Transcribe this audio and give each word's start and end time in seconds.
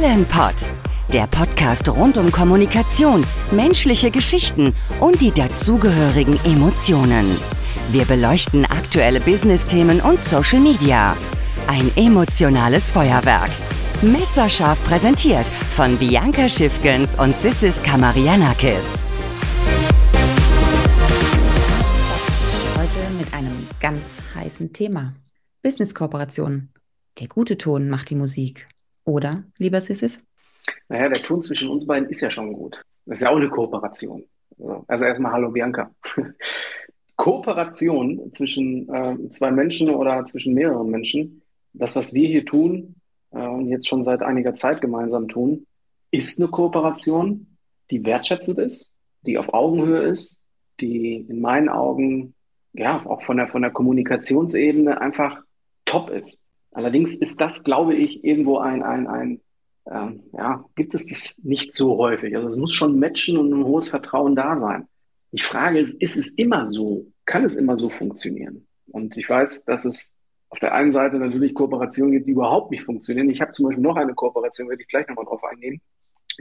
Talentpod, 0.00 0.54
der 1.12 1.26
Podcast 1.26 1.86
rund 1.90 2.16
um 2.16 2.32
Kommunikation, 2.32 3.22
menschliche 3.50 4.10
Geschichten 4.10 4.74
und 4.98 5.20
die 5.20 5.30
dazugehörigen 5.30 6.42
Emotionen. 6.46 7.36
Wir 7.92 8.06
beleuchten 8.06 8.64
aktuelle 8.64 9.20
Business-Themen 9.20 10.00
und 10.00 10.22
Social 10.22 10.60
Media. 10.60 11.18
Ein 11.66 11.90
emotionales 11.96 12.90
Feuerwerk. 12.90 13.50
Messerscharf 14.00 14.82
präsentiert 14.86 15.46
von 15.76 15.98
Bianca 15.98 16.48
Schiffgens 16.48 17.14
und 17.16 17.36
Sissis 17.36 17.82
Kamarianakis. 17.82 18.86
Heute 22.74 23.12
mit 23.18 23.34
einem 23.34 23.66
ganz 23.80 24.16
heißen 24.34 24.72
Thema. 24.72 25.12
Business-Kooperationen. 25.60 26.72
Der 27.18 27.28
gute 27.28 27.58
Ton 27.58 27.90
macht 27.90 28.08
die 28.08 28.16
Musik. 28.16 28.66
Oder, 29.04 29.44
lieber 29.58 29.80
Sissis? 29.80 30.18
Naja, 30.88 31.08
der 31.08 31.22
Ton 31.22 31.42
zwischen 31.42 31.68
uns 31.68 31.86
beiden 31.86 32.08
ist 32.08 32.20
ja 32.20 32.30
schon 32.30 32.52
gut. 32.52 32.82
Das 33.06 33.20
ist 33.20 33.24
ja 33.24 33.30
auch 33.30 33.36
eine 33.36 33.48
Kooperation. 33.48 34.24
Also 34.86 35.04
erstmal 35.04 35.32
Hallo 35.32 35.50
Bianca. 35.50 35.90
Kooperation 37.16 38.32
zwischen 38.32 38.88
äh, 38.88 39.30
zwei 39.30 39.50
Menschen 39.50 39.90
oder 39.90 40.24
zwischen 40.24 40.54
mehreren 40.54 40.88
Menschen, 40.90 41.42
das, 41.72 41.96
was 41.96 42.14
wir 42.14 42.26
hier 42.26 42.44
tun 42.44 42.94
äh, 43.30 43.46
und 43.46 43.68
jetzt 43.68 43.88
schon 43.88 44.04
seit 44.04 44.22
einiger 44.22 44.54
Zeit 44.54 44.80
gemeinsam 44.80 45.28
tun, 45.28 45.66
ist 46.10 46.40
eine 46.40 46.50
Kooperation, 46.50 47.58
die 47.90 48.04
wertschätzend 48.04 48.58
ist, 48.58 48.90
die 49.22 49.38
auf 49.38 49.52
Augenhöhe 49.52 50.02
ist, 50.02 50.38
die 50.80 51.26
in 51.28 51.40
meinen 51.40 51.68
Augen 51.68 52.34
ja 52.72 53.04
auch 53.04 53.22
von 53.22 53.36
der, 53.36 53.48
von 53.48 53.62
der 53.62 53.70
Kommunikationsebene 53.70 55.00
einfach 55.00 55.42
top 55.84 56.10
ist. 56.10 56.42
Allerdings 56.72 57.16
ist 57.16 57.40
das, 57.40 57.64
glaube 57.64 57.94
ich, 57.94 58.24
irgendwo 58.24 58.58
ein, 58.58 58.82
ein, 58.82 59.06
ein 59.06 59.40
ähm, 59.90 60.22
ja, 60.32 60.64
gibt 60.76 60.94
es 60.94 61.06
das 61.06 61.34
nicht 61.42 61.72
so 61.72 61.96
häufig. 61.96 62.36
Also 62.36 62.48
es 62.48 62.56
muss 62.56 62.72
schon 62.72 62.98
matchen 62.98 63.38
und 63.38 63.52
ein 63.52 63.64
hohes 63.64 63.88
Vertrauen 63.88 64.36
da 64.36 64.58
sein. 64.58 64.86
Die 65.32 65.40
Frage 65.40 65.78
ist, 65.78 66.00
ist 66.00 66.16
es 66.16 66.34
immer 66.34 66.66
so? 66.66 67.06
Kann 67.24 67.44
es 67.44 67.56
immer 67.56 67.76
so 67.76 67.88
funktionieren? 67.88 68.66
Und 68.86 69.16
ich 69.16 69.28
weiß, 69.28 69.64
dass 69.64 69.84
es 69.84 70.16
auf 70.48 70.58
der 70.58 70.74
einen 70.74 70.92
Seite 70.92 71.18
natürlich 71.18 71.54
Kooperationen 71.54 72.12
gibt, 72.12 72.26
die 72.26 72.32
überhaupt 72.32 72.70
nicht 72.72 72.84
funktionieren. 72.84 73.30
Ich 73.30 73.40
habe 73.40 73.52
zum 73.52 73.66
Beispiel 73.66 73.82
noch 73.82 73.96
eine 73.96 74.14
Kooperation, 74.14 74.68
werde 74.68 74.82
ich 74.82 74.88
gleich 74.88 75.06
nochmal 75.08 75.24
drauf 75.24 75.42
eingehen, 75.44 75.80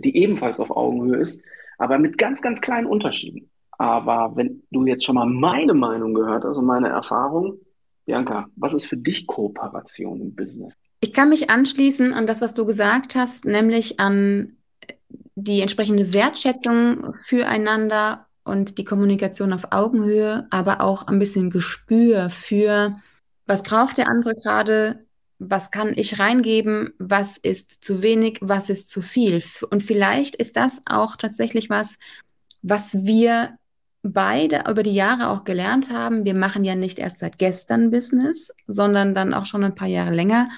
die 0.03 0.17
ebenfalls 0.17 0.59
auf 0.59 0.71
Augenhöhe 0.71 1.17
ist, 1.17 1.43
aber 1.77 1.99
mit 1.99 2.17
ganz, 2.17 2.41
ganz 2.41 2.59
kleinen 2.61 2.87
Unterschieden. 2.87 3.49
Aber 3.77 4.35
wenn 4.35 4.63
du 4.71 4.85
jetzt 4.85 5.05
schon 5.05 5.15
mal 5.15 5.27
meine 5.27 5.73
Meinung 5.73 6.13
gehört 6.13 6.43
hast 6.43 6.57
und 6.57 6.65
meine 6.65 6.89
Erfahrung, 6.89 7.59
Bianca, 8.09 8.49
was 8.55 8.73
ist 8.73 8.87
für 8.87 8.97
dich 8.97 9.27
Kooperation 9.27 10.19
im 10.19 10.33
Business? 10.33 10.73
Ich 10.99 11.13
kann 11.13 11.29
mich 11.29 11.51
anschließen 11.51 12.11
an 12.11 12.25
das, 12.25 12.41
was 12.41 12.55
du 12.55 12.65
gesagt 12.65 13.15
hast, 13.15 13.45
nämlich 13.45 13.99
an 13.99 14.57
die 15.35 15.61
entsprechende 15.61 16.11
Wertschätzung 16.11 17.13
füreinander 17.23 18.25
und 18.43 18.79
die 18.79 18.83
Kommunikation 18.83 19.53
auf 19.53 19.71
Augenhöhe, 19.71 20.47
aber 20.49 20.81
auch 20.81 21.05
ein 21.05 21.19
bisschen 21.19 21.51
Gespür 21.51 22.31
für, 22.31 22.99
was 23.45 23.61
braucht 23.61 23.97
der 23.97 24.09
andere 24.09 24.33
gerade, 24.33 25.05
was 25.37 25.69
kann 25.69 25.93
ich 25.95 26.17
reingeben, 26.17 26.93
was 26.97 27.37
ist 27.37 27.83
zu 27.83 28.01
wenig, 28.01 28.39
was 28.41 28.71
ist 28.71 28.89
zu 28.89 29.03
viel. 29.03 29.43
Und 29.69 29.83
vielleicht 29.83 30.35
ist 30.35 30.55
das 30.55 30.81
auch 30.87 31.15
tatsächlich 31.15 31.69
was, 31.69 31.99
was 32.63 33.05
wir 33.05 33.58
beide 34.01 34.63
über 34.69 34.83
die 34.83 34.93
Jahre 34.93 35.29
auch 35.29 35.43
gelernt 35.43 35.89
haben, 35.89 36.25
wir 36.25 36.33
machen 36.33 36.63
ja 36.63 36.75
nicht 36.75 36.99
erst 36.99 37.19
seit 37.19 37.37
gestern 37.37 37.91
Business, 37.91 38.53
sondern 38.67 39.13
dann 39.13 39.33
auch 39.33 39.45
schon 39.45 39.63
ein 39.63 39.75
paar 39.75 39.87
Jahre 39.87 40.13
länger 40.13 40.49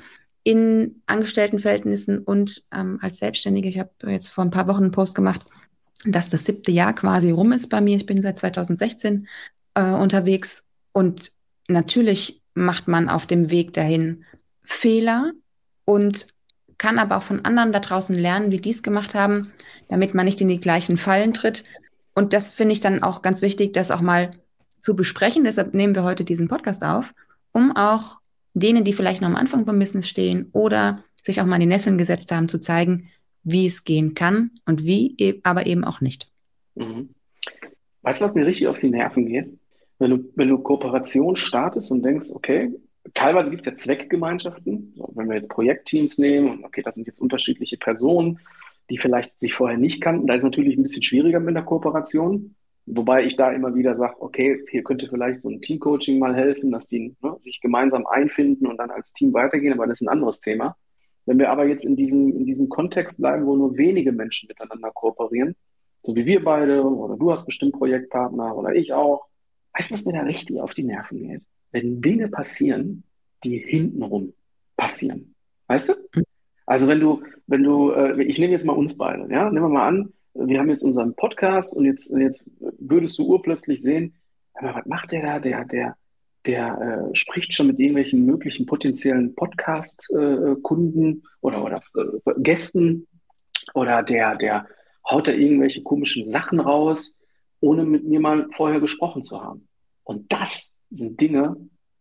in 0.44 1.02
Angestelltenverhältnissen 1.06 2.20
und 2.20 2.64
ähm, 2.72 3.00
als 3.02 3.20
Selbstständige. 3.20 3.70
Ich 3.70 3.80
habe 3.80 3.92
jetzt 4.08 4.30
vor 4.30 4.44
ein 4.44 4.52
paar 4.52 4.68
Wochen 4.68 4.84
einen 4.84 4.92
Post 4.92 5.16
gemacht, 5.16 5.42
dass 6.06 6.30
das 6.30 6.46
siebte 6.46 6.72
Jahr 6.72 6.94
quasi 6.94 7.32
rum 7.32 7.52
ist 7.52 7.70
bei 7.70 7.82
mir. 7.82 7.96
Ich 7.96 8.06
bin 8.06 8.22
seit 8.22 8.40
2016 8.40 9.28
äh, 9.76 9.92
unterwegs 9.92 10.64
und 10.94 11.32
natürlich 11.68 12.42
macht 12.54 12.88
man 12.88 13.10
auf 13.10 13.26
dem 13.28 13.52
Weg 13.52 13.74
dahin 13.74 14.26
Fehler 14.64 15.32
und 15.86 16.28
kann 16.78 16.98
aber 16.98 17.18
auch 17.18 17.24
von 17.24 17.46
anderen 17.46 17.72
da 17.72 17.80
draußen 17.80 18.16
lernen, 18.16 18.52
wie 18.52 18.58
die 18.58 18.72
es 18.72 18.82
gemacht 18.82 19.14
haben, 19.14 19.52
damit 19.88 20.16
man 20.16 20.26
nicht 20.26 20.42
in 20.42 20.48
die 20.48 20.60
gleichen 20.60 20.98
Fallen 20.98 21.34
tritt 21.34 21.64
und 22.14 22.34
das 22.34 22.50
finde 22.50 22.74
ich 22.74 22.80
dann 22.80 23.04
auch 23.04 23.22
ganz 23.22 23.42
wichtig, 23.42 23.74
das 23.74 23.92
auch 23.92 24.02
mal 24.02 24.32
zu 24.82 24.96
besprechen. 24.96 25.44
Deshalb 25.44 25.74
nehmen 25.74 25.96
wir 25.96 26.04
heute 26.04 26.24
diesen 26.24 26.48
Podcast 26.48 26.84
auf, 26.84 27.14
um 27.52 27.76
auch 27.76 28.18
denen, 28.54 28.84
die 28.84 28.94
vielleicht 28.94 29.22
noch 29.22 29.30
am 29.30 29.36
Anfang 29.36 29.66
vom 29.66 29.80
Business 29.80 30.08
stehen 30.08 30.50
oder 30.52 31.04
sich 31.24 31.40
auch 31.40 31.46
mal 31.46 31.56
in 31.56 31.62
die 31.62 31.68
Nesseln 31.68 31.98
gesetzt 31.98 32.32
haben, 32.32 32.50
zu 32.50 32.60
zeigen, 32.60 33.10
wie 33.44 33.66
es 33.66 33.84
gehen 33.84 34.14
kann 34.14 34.52
und 34.66 34.86
wie, 34.86 35.16
e-, 35.18 35.40
aber 35.44 35.66
eben 35.68 35.84
auch 35.84 36.02
nicht. 36.02 36.30
Mhm. 36.76 37.10
Weißt 38.02 38.22
du, 38.22 38.26
was 38.26 38.34
mir 38.34 38.46
richtig 38.46 38.68
auf 38.68 38.80
die 38.80 38.90
Nerven 38.90 39.26
geht? 39.28 39.58
Wenn 40.00 40.12
du, 40.12 40.32
wenn 40.36 40.50
du 40.50 40.58
Kooperation 40.58 41.36
startest 41.36 41.92
und 41.92 42.04
denkst, 42.04 42.30
okay, 42.34 42.74
teilweise 43.14 43.52
gibt 43.52 43.62
es 43.62 43.72
ja 43.72 43.78
Zweckgemeinschaften, 43.78 44.94
so, 44.96 45.12
wenn 45.16 45.30
wir 45.30 45.36
jetzt 45.36 45.50
Projektteams 45.50 46.18
nehmen, 46.18 46.66
okay, 46.66 46.82
das 46.82 46.96
sind 46.96 47.08
jetzt 47.08 47.22
unterschiedliche 47.22 47.78
Personen, 47.78 48.40
die 48.92 48.98
vielleicht 48.98 49.40
sich 49.40 49.54
vorher 49.54 49.78
nicht 49.78 50.02
kannten. 50.02 50.28
Da 50.28 50.36
ist 50.36 50.42
es 50.42 50.46
natürlich 50.46 50.78
ein 50.78 50.84
bisschen 50.84 51.02
schwieriger 51.02 51.40
mit 51.40 51.56
der 51.56 51.64
Kooperation. 51.64 52.56
Wobei 52.86 53.24
ich 53.24 53.38
da 53.38 53.52
immer 53.52 53.74
wieder 53.74 53.96
sage, 53.96 54.16
okay, 54.20 54.66
hier 54.70 54.84
könnte 54.84 55.08
vielleicht 55.08 55.42
so 55.42 55.50
ein 55.50 55.62
Teamcoaching 55.62 56.20
mal 56.20 56.36
helfen, 56.36 56.72
dass 56.72 56.88
die 56.88 57.16
ne, 57.22 57.38
sich 57.40 57.62
gemeinsam 57.62 58.06
einfinden 58.06 58.68
und 58.68 58.78
dann 58.78 58.92
als 58.92 59.14
Team 59.14 59.34
weitergehen, 59.34 59.74
aber 59.74 59.88
das 59.88 60.02
ist 60.02 60.08
ein 60.08 60.12
anderes 60.12 60.42
Thema. 60.42 60.76
Wenn 61.26 61.40
wir 61.40 61.52
aber 61.52 61.66
jetzt 61.68 61.86
in 61.86 61.96
diesem, 61.96 62.36
in 62.36 62.46
diesem 62.46 62.68
Kontext 62.68 63.20
bleiben, 63.20 63.46
wo 63.46 63.56
nur 63.56 63.78
wenige 63.78 64.12
Menschen 64.12 64.48
miteinander 64.48 64.92
kooperieren, 64.92 65.56
so 66.04 66.16
wie 66.16 66.26
wir 66.26 66.44
beide, 66.44 66.84
oder 66.84 67.16
du 67.16 67.32
hast 67.32 67.46
bestimmt 67.46 67.74
Projektpartner 67.74 68.58
oder 68.58 68.76
ich 68.76 68.92
auch, 68.92 69.28
weißt 69.74 69.92
du, 69.92 69.96
was 69.96 70.06
mir 70.06 70.14
da 70.14 70.22
richtig 70.24 70.60
auf 70.60 70.72
die 70.72 70.84
Nerven 70.84 71.20
geht? 71.20 71.44
Wenn 71.72 72.02
Dinge 72.02 72.28
passieren, 72.28 73.04
die 73.44 73.58
hintenrum 73.58 74.34
passieren. 74.76 75.36
Weißt 75.68 75.90
du? 75.90 75.94
Also 76.72 76.88
wenn 76.88 77.02
du, 77.02 77.22
wenn 77.48 77.64
du, 77.64 77.92
äh, 77.92 78.24
ich 78.24 78.40
nehme 78.40 78.54
jetzt 78.54 78.66
mal 78.66 78.72
uns 78.72 78.96
beide, 78.96 79.30
ja, 79.30 79.52
nehmen 79.52 79.66
wir 79.66 79.70
mal 79.70 79.90
an, 79.90 80.14
wir 80.34 80.58
haben 80.58 80.70
jetzt 80.70 80.86
unseren 80.86 81.14
Podcast 81.16 81.76
und 81.76 81.84
jetzt, 81.84 82.10
jetzt 82.18 82.46
würdest 82.80 83.20
du 83.20 83.28
urplötzlich 83.28 83.82
sehen, 83.82 84.16
was 84.54 84.86
macht 84.86 85.12
der 85.12 85.22
da? 85.22 85.40
Der, 85.40 85.66
der, 85.66 85.98
der 86.46 87.10
äh, 87.12 87.14
spricht 87.14 87.54
schon 87.54 87.68
mit 87.68 87.78
irgendwelchen 87.78 88.26
möglichen 88.26 88.66
potenziellen 88.68 89.36
Podcast-Kunden 89.36 91.12
äh, 91.12 91.22
oder, 91.42 91.62
oder 91.62 91.84
äh, 91.98 92.42
Gästen 92.42 93.06
oder 93.74 94.02
der, 94.02 94.38
der 94.38 94.66
haut 95.10 95.28
da 95.28 95.34
irgendwelche 95.34 95.84
komischen 95.84 96.26
Sachen 96.26 96.62
raus, 96.62 97.20
ohne 97.60 97.84
mit 97.84 98.06
mir 98.06 98.22
mal 98.22 98.48
vorher 98.54 98.80
gesprochen 98.80 99.24
zu 99.24 99.44
haben. 99.44 99.68
Und 100.06 100.32
das 100.32 100.74
sind 100.90 101.20
Dinge, 101.20 101.58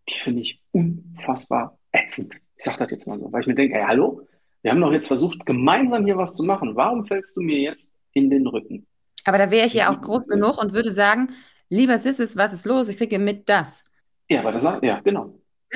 die 0.08 0.18
finde 0.18 0.42
ich 0.42 0.62
unfassbar 0.70 1.76
ätzend. 1.90 2.36
Ich 2.56 2.64
sage 2.64 2.78
das 2.78 2.92
jetzt 2.92 3.08
mal 3.08 3.18
so, 3.18 3.32
weil 3.32 3.40
ich 3.40 3.48
mir 3.48 3.56
denke, 3.56 3.74
ey, 3.74 3.84
hallo, 3.84 4.22
wir 4.62 4.70
haben 4.70 4.80
doch 4.80 4.92
jetzt 4.92 5.08
versucht, 5.08 5.46
gemeinsam 5.46 6.04
hier 6.04 6.16
was 6.16 6.34
zu 6.34 6.44
machen. 6.44 6.76
Warum 6.76 7.06
fällst 7.06 7.36
du 7.36 7.40
mir 7.40 7.58
jetzt 7.58 7.90
in 8.12 8.30
den 8.30 8.46
Rücken? 8.46 8.86
Aber 9.24 9.38
da 9.38 9.50
wäre 9.50 9.66
ich 9.66 9.74
ja 9.74 9.90
auch 9.90 10.00
groß 10.00 10.26
genug 10.26 10.58
und 10.58 10.72
würde 10.72 10.92
sagen, 10.92 11.32
lieber 11.68 11.98
Sissis, 11.98 12.36
was 12.36 12.52
ist 12.52 12.66
los? 12.66 12.88
Ich 12.88 12.96
kriege 12.96 13.18
mit 13.18 13.48
das. 13.48 13.84
Ja, 14.28 14.40
aber 14.40 14.52
das 14.52 14.64
ja, 14.82 15.00
genau. 15.00 15.34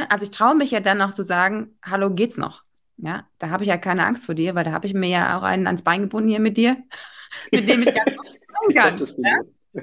Also 0.08 0.24
ich 0.24 0.30
traue 0.30 0.54
mich 0.54 0.70
ja 0.70 0.80
dann 0.80 1.00
auch 1.02 1.12
zu 1.12 1.22
sagen, 1.22 1.78
hallo, 1.82 2.10
geht's 2.10 2.36
noch? 2.36 2.64
Ja, 2.96 3.26
da 3.38 3.50
habe 3.50 3.64
ich 3.64 3.68
ja 3.68 3.76
keine 3.76 4.06
Angst 4.06 4.26
vor 4.26 4.34
dir, 4.34 4.54
weil 4.54 4.64
da 4.64 4.72
habe 4.72 4.86
ich 4.86 4.94
mir 4.94 5.08
ja 5.08 5.38
auch 5.38 5.42
einen 5.42 5.66
ans 5.66 5.82
Bein 5.82 6.02
gebunden 6.02 6.28
hier 6.28 6.40
mit 6.40 6.56
dir, 6.56 6.76
mit 7.52 7.68
dem 7.68 7.82
ich 7.82 7.94
ganz 7.94 8.16
gut 8.16 8.74
kann. 8.74 9.04
Ja? 9.18 9.38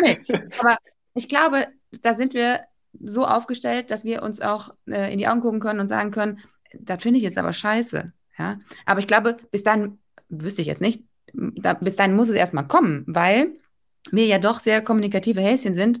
nee, 0.00 0.20
aber 0.58 0.78
ich 1.14 1.28
glaube, 1.28 1.66
da 2.02 2.14
sind 2.14 2.34
wir 2.34 2.60
so 3.00 3.26
aufgestellt, 3.26 3.90
dass 3.90 4.04
wir 4.04 4.22
uns 4.22 4.40
auch 4.40 4.74
äh, 4.86 5.12
in 5.12 5.18
die 5.18 5.28
Augen 5.28 5.40
gucken 5.40 5.60
können 5.60 5.80
und 5.80 5.88
sagen 5.88 6.10
können, 6.10 6.40
das 6.80 7.02
finde 7.02 7.18
ich 7.18 7.24
jetzt 7.24 7.38
aber 7.38 7.52
scheiße. 7.52 8.12
Ja? 8.38 8.60
Aber 8.86 9.00
ich 9.00 9.06
glaube, 9.06 9.36
bis 9.50 9.62
dann, 9.62 9.98
wüsste 10.28 10.62
ich 10.62 10.68
jetzt 10.68 10.80
nicht, 10.80 11.04
da, 11.32 11.74
bis 11.74 11.96
dann 11.96 12.14
muss 12.14 12.28
es 12.28 12.34
erstmal 12.34 12.66
kommen, 12.66 13.04
weil 13.06 13.52
wir 14.10 14.26
ja 14.26 14.38
doch 14.38 14.60
sehr 14.60 14.82
kommunikative 14.82 15.40
Häschen 15.40 15.74
sind 15.74 16.00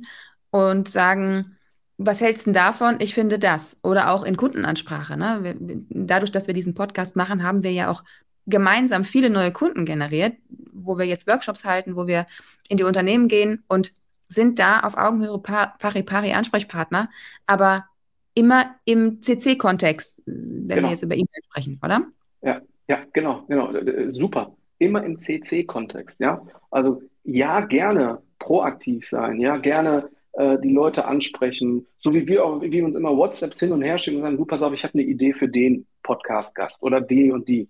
und 0.50 0.88
sagen, 0.88 1.56
was 1.96 2.20
hältst 2.20 2.46
du 2.46 2.52
davon? 2.52 2.96
Ich 3.00 3.14
finde 3.14 3.38
das. 3.38 3.78
Oder 3.82 4.10
auch 4.10 4.24
in 4.24 4.36
Kundenansprache. 4.36 5.16
Ne? 5.16 5.56
Dadurch, 5.88 6.32
dass 6.32 6.46
wir 6.46 6.54
diesen 6.54 6.74
Podcast 6.74 7.16
machen, 7.16 7.42
haben 7.42 7.62
wir 7.62 7.72
ja 7.72 7.90
auch 7.90 8.02
gemeinsam 8.46 9.04
viele 9.04 9.30
neue 9.30 9.52
Kunden 9.52 9.86
generiert, 9.86 10.36
wo 10.72 10.98
wir 10.98 11.06
jetzt 11.06 11.26
Workshops 11.26 11.64
halten, 11.64 11.96
wo 11.96 12.06
wir 12.06 12.26
in 12.68 12.76
die 12.76 12.84
Unternehmen 12.84 13.28
gehen 13.28 13.64
und 13.68 13.92
sind 14.28 14.58
da 14.58 14.80
auf 14.80 14.96
Augenhöhe 14.96 15.38
pari-pari 15.38 16.32
Ansprechpartner. 16.32 17.08
Aber 17.46 17.84
immer 18.34 18.76
im 18.84 19.22
CC-Kontext, 19.22 20.20
wenn 20.26 20.68
genau. 20.68 20.82
wir 20.82 20.90
jetzt 20.90 21.02
über 21.02 21.14
E-Mail 21.14 21.42
sprechen, 21.46 21.80
oder? 21.82 22.06
Ja, 22.42 22.60
ja, 22.88 23.02
genau, 23.12 23.44
genau. 23.48 23.72
Äh, 23.72 24.10
super. 24.10 24.56
Immer 24.78 25.04
im 25.04 25.20
CC-Kontext, 25.20 26.20
ja. 26.20 26.44
Also 26.70 27.02
ja, 27.22 27.60
gerne 27.60 28.18
proaktiv 28.38 29.06
sein, 29.06 29.40
ja, 29.40 29.56
gerne 29.56 30.10
äh, 30.32 30.58
die 30.58 30.72
Leute 30.72 31.06
ansprechen, 31.06 31.86
so 31.98 32.12
wie 32.12 32.26
wir 32.26 32.44
auch, 32.44 32.60
wie 32.60 32.70
wir 32.70 32.84
uns 32.84 32.96
immer 32.96 33.16
WhatsApps 33.16 33.60
hin 33.60 33.72
und 33.72 33.82
her 33.82 33.98
schicken 33.98 34.18
und 34.18 34.24
sagen, 34.24 34.36
du 34.36 34.44
pass 34.44 34.62
auf, 34.62 34.72
ich 34.72 34.84
habe 34.84 34.94
eine 34.94 35.04
Idee 35.04 35.32
für 35.32 35.48
den 35.48 35.86
Podcast-Gast 36.02 36.82
oder 36.82 37.00
die 37.00 37.30
und 37.30 37.48
die. 37.48 37.68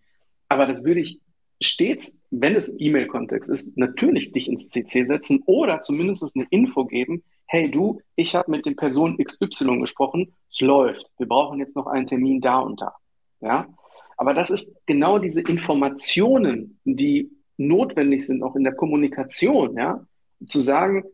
Aber 0.49 0.67
das 0.67 0.85
würde 0.85 1.01
ich 1.01 1.21
stets, 1.61 2.21
wenn 2.31 2.57
es 2.57 2.75
E-Mail-Kontext 2.79 3.51
ist, 3.51 3.77
natürlich 3.77 4.33
dich 4.33 4.49
ins 4.49 4.71
CC 4.71 5.05
setzen 5.05 5.43
oder 5.47 5.81
zumindest 5.81 6.35
eine 6.35 6.47
Info 6.51 6.85
geben, 6.85 7.23
hey 7.55 7.71
du, 7.71 8.01
ich 8.17 8.35
habe 8.35 8.51
mit 8.51 8.67
den 8.67 8.75
Personen 8.75 9.17
XY 9.17 9.79
gesprochen, 9.79 10.35
es 10.51 10.61
läuft, 10.61 11.09
wir 11.19 11.29
brauchen 11.29 11.61
jetzt 11.61 11.77
noch 11.77 11.87
einen 11.87 12.09
Termin 12.09 12.41
da 12.41 12.59
und 12.59 12.81
da. 12.81 12.97
Ja? 13.41 13.69
Aber 14.17 14.35
das 14.35 14.51
ist 14.51 14.77
genau 14.87 15.21
diese 15.21 15.41
Informationen, 15.41 16.81
die 16.85 17.31
notwendig 17.57 18.27
sind, 18.27 18.43
auch 18.43 18.57
in 18.57 18.65
der 18.65 18.75
Kommunikation, 18.75 19.77
ja, 19.77 20.05
zu 20.49 20.59
sagen, 20.59 21.05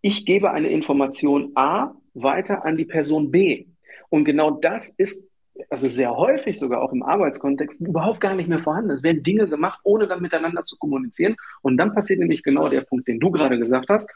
ich 0.00 0.24
gebe 0.24 0.50
eine 0.50 0.70
Information 0.70 1.52
A 1.54 1.92
weiter 2.14 2.64
an 2.64 2.78
die 2.78 2.86
Person 2.86 3.30
B. 3.30 3.66
Und 4.08 4.24
genau 4.24 4.52
das 4.52 4.88
ist 4.88 5.30
also 5.68 5.88
sehr 5.88 6.16
häufig 6.16 6.58
sogar 6.58 6.80
auch 6.82 6.92
im 6.92 7.02
Arbeitskontext 7.02 7.82
überhaupt 7.82 8.20
gar 8.20 8.34
nicht 8.34 8.48
mehr 8.48 8.60
vorhanden. 8.60 8.90
Es 8.90 9.02
werden 9.02 9.22
Dinge 9.22 9.48
gemacht, 9.48 9.80
ohne 9.82 10.06
dann 10.06 10.22
miteinander 10.22 10.64
zu 10.64 10.76
kommunizieren. 10.78 11.36
Und 11.60 11.76
dann 11.76 11.94
passiert 11.94 12.20
nämlich 12.20 12.42
genau 12.42 12.68
der 12.68 12.80
Punkt, 12.80 13.08
den 13.08 13.20
du 13.20 13.30
gerade 13.30 13.58
gesagt 13.58 13.90
hast. 13.90 14.10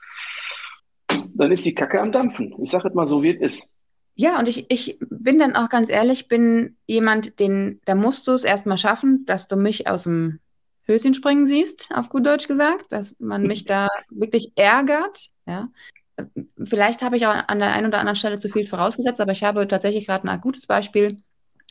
Dann 1.34 1.52
ist 1.52 1.64
die 1.64 1.74
Kacke 1.74 2.00
am 2.00 2.12
Dampfen. 2.12 2.54
Ich 2.62 2.70
sage 2.70 2.88
jetzt 2.88 2.94
mal 2.94 3.06
so, 3.06 3.22
wie 3.22 3.36
es 3.36 3.40
ist. 3.40 3.74
Ja, 4.16 4.38
und 4.38 4.48
ich, 4.48 4.70
ich 4.70 4.98
bin 5.10 5.38
dann 5.40 5.56
auch 5.56 5.68
ganz 5.68 5.90
ehrlich, 5.90 6.28
bin 6.28 6.76
jemand, 6.86 7.40
den, 7.40 7.80
da 7.84 7.96
musst 7.96 8.28
du 8.28 8.32
es 8.32 8.44
erstmal 8.44 8.76
schaffen, 8.76 9.24
dass 9.26 9.48
du 9.48 9.56
mich 9.56 9.88
aus 9.88 10.04
dem 10.04 10.38
Höschen 10.84 11.14
springen 11.14 11.46
siehst, 11.46 11.88
auf 11.92 12.08
gut 12.08 12.26
Deutsch 12.26 12.46
gesagt, 12.46 12.92
dass 12.92 13.16
man 13.18 13.46
mich 13.46 13.64
da 13.64 13.88
wirklich 14.10 14.52
ärgert. 14.54 15.30
Ja. 15.46 15.68
Vielleicht 16.62 17.02
habe 17.02 17.16
ich 17.16 17.26
auch 17.26 17.34
an 17.48 17.58
der 17.58 17.72
einen 17.72 17.88
oder 17.88 17.98
anderen 17.98 18.16
Stelle 18.16 18.38
zu 18.38 18.48
viel 18.48 18.64
vorausgesetzt, 18.64 19.20
aber 19.20 19.32
ich 19.32 19.42
habe 19.42 19.66
tatsächlich 19.66 20.06
gerade 20.06 20.28
ein 20.28 20.40
gutes 20.40 20.66
Beispiel, 20.66 21.16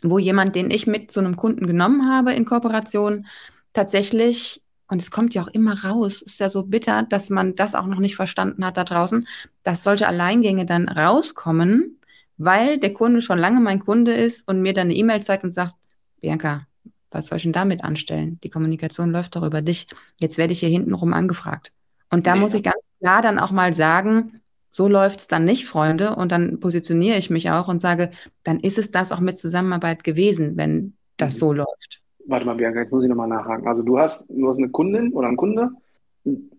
wo 0.04 0.19
jemand, 0.19 0.56
den 0.56 0.69
ich 0.69 0.86
mit 0.86 1.12
zu 1.12 1.21
einem 1.21 1.38
Kunden 1.38 1.66
genommen 1.66 2.12
habe 2.12 2.33
in 2.33 2.44
Kooperation, 2.44 3.25
tatsächlich, 3.71 4.62
und 4.94 5.01
es 5.01 5.10
kommt 5.10 5.34
ja 5.34 5.42
auch 5.42 5.48
immer 5.48 5.86
raus, 5.86 6.22
ist 6.22 6.40
ja 6.40 6.50
so 6.50 6.62
bitter, 6.62 7.01
dass 7.01 7.31
man 7.31 7.56
das 7.56 7.74
auch 7.74 7.88
noch 7.88 7.98
nicht 7.98 8.16
verstanden 8.16 8.63
hat 8.63 8.78
da 8.78 8.84
draußen, 8.84 9.28
dass 9.63 9.84
solche 9.84 10.07
Alleingänge 10.07 10.68
dann 10.68 10.88
rauskommen, 10.88 12.00
weil 12.38 12.78
der 12.78 12.94
Kunde 12.94 13.24
schon 13.24 13.40
lange 13.40 13.60
mein 13.60 13.80
Kunde 13.80 14.13
ist 14.13 14.48
und 14.48 14.62
mir 14.62 14.75
dann 14.75 14.90
eine 14.90 14.95
E-Mail 14.95 15.24
zeigt 15.24 15.44
und 15.44 15.50
sagt, 15.50 15.74
Bianca, 16.22 16.62
was 17.10 17.25
soll 17.25 17.38
ich 17.38 17.44
denn 17.44 17.54
damit 17.54 17.84
anstellen? 17.84 18.40
Die 18.44 18.51
Kommunikation 18.51 19.10
läuft 19.10 19.36
doch 19.36 19.42
über 19.42 19.63
dich. 19.63 19.88
Jetzt 20.19 20.38
werde 20.38 20.54
ich 20.54 20.60
hier 20.60 20.69
hintenrum 20.69 21.12
angefragt. 21.13 21.72
Und 22.12 22.28
da 22.28 22.36
nee. 22.36 22.42
muss 22.42 22.54
ich 22.54 22.62
ganz 22.62 22.88
klar 23.00 23.24
dann 23.24 23.40
auch 23.40 23.50
mal 23.50 23.74
sagen, 23.74 24.42
so 24.69 24.88
läuft 24.88 25.22
es 25.22 25.28
dann 25.28 25.44
nicht, 25.44 25.66
Freunde. 25.66 26.16
Und 26.16 26.31
dann 26.31 26.60
positioniere 26.60 27.18
ich 27.18 27.31
mich 27.31 27.50
auch 27.50 27.68
und 27.68 27.81
sage, 27.81 28.12
dann 28.44 28.60
ist 28.60 28.78
es 28.78 28.92
das 28.92 29.12
auch 29.12 29.22
mit 29.22 29.40
Zusammenarbeit 29.40 30.04
gewesen, 30.04 30.56
wenn 30.56 30.94
das 31.18 31.34
mhm. 31.34 31.40
so 31.40 31.54
läuft. 31.54 32.02
Warte 32.25 32.45
mal, 32.45 32.55
Bianca, 32.55 32.79
jetzt 32.79 32.91
muss 32.91 33.03
ich 33.03 33.09
nochmal 33.09 33.27
nachhaken. 33.27 33.67
Also 33.67 33.83
du 33.83 33.99
hast, 33.99 34.29
du 34.29 34.47
hast 34.47 34.57
eine 34.57 34.69
Kundin 34.69 35.11
oder 35.13 35.27
einen 35.27 35.37
Kunde, 35.37 35.71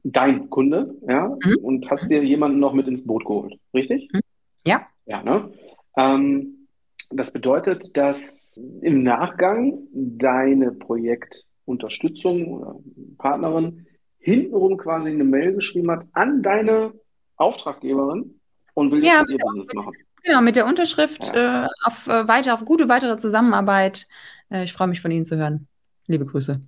dein 0.02 0.50
Kunde, 0.50 0.94
ja, 1.08 1.28
mhm. 1.28 1.58
und 1.62 1.90
hast 1.90 2.10
dir 2.10 2.22
jemanden 2.22 2.58
noch 2.58 2.74
mit 2.74 2.86
ins 2.86 3.06
Boot 3.06 3.24
geholt, 3.24 3.58
richtig? 3.72 4.08
Mhm. 4.12 4.20
Ja. 4.66 4.86
Ja, 5.06 5.22
ne? 5.22 5.50
Ähm, 5.96 6.68
das 7.10 7.32
bedeutet, 7.32 7.96
dass 7.96 8.60
im 8.80 9.02
Nachgang 9.02 9.78
deine 9.92 10.72
Projektunterstützung 10.72 12.46
oder 12.48 12.76
Partnerin 13.18 13.86
hintenrum 14.18 14.76
quasi 14.78 15.10
eine 15.10 15.24
Mail 15.24 15.54
geschrieben 15.54 15.90
hat 15.90 16.06
an 16.12 16.42
deine 16.42 16.92
Auftraggeberin 17.36 18.40
und 18.74 18.90
will 18.90 19.04
jetzt 19.04 19.14
ja, 19.14 19.20
mit 19.22 19.38
ihr 19.38 19.44
Business 19.44 19.68
machen. 19.74 19.92
Genau, 20.24 20.40
mit 20.40 20.56
der 20.56 20.66
Unterschrift 20.66 21.26
ja. 21.34 21.64
äh, 21.64 21.68
auf, 21.84 22.06
äh, 22.06 22.26
weiter, 22.26 22.54
auf 22.54 22.64
gute 22.64 22.88
weitere 22.88 23.16
Zusammenarbeit. 23.16 24.06
Äh, 24.50 24.64
ich 24.64 24.72
freue 24.72 24.88
mich 24.88 25.00
von 25.00 25.10
Ihnen 25.10 25.24
zu 25.24 25.36
hören. 25.36 25.68
Liebe 26.06 26.24
Grüße. 26.24 26.60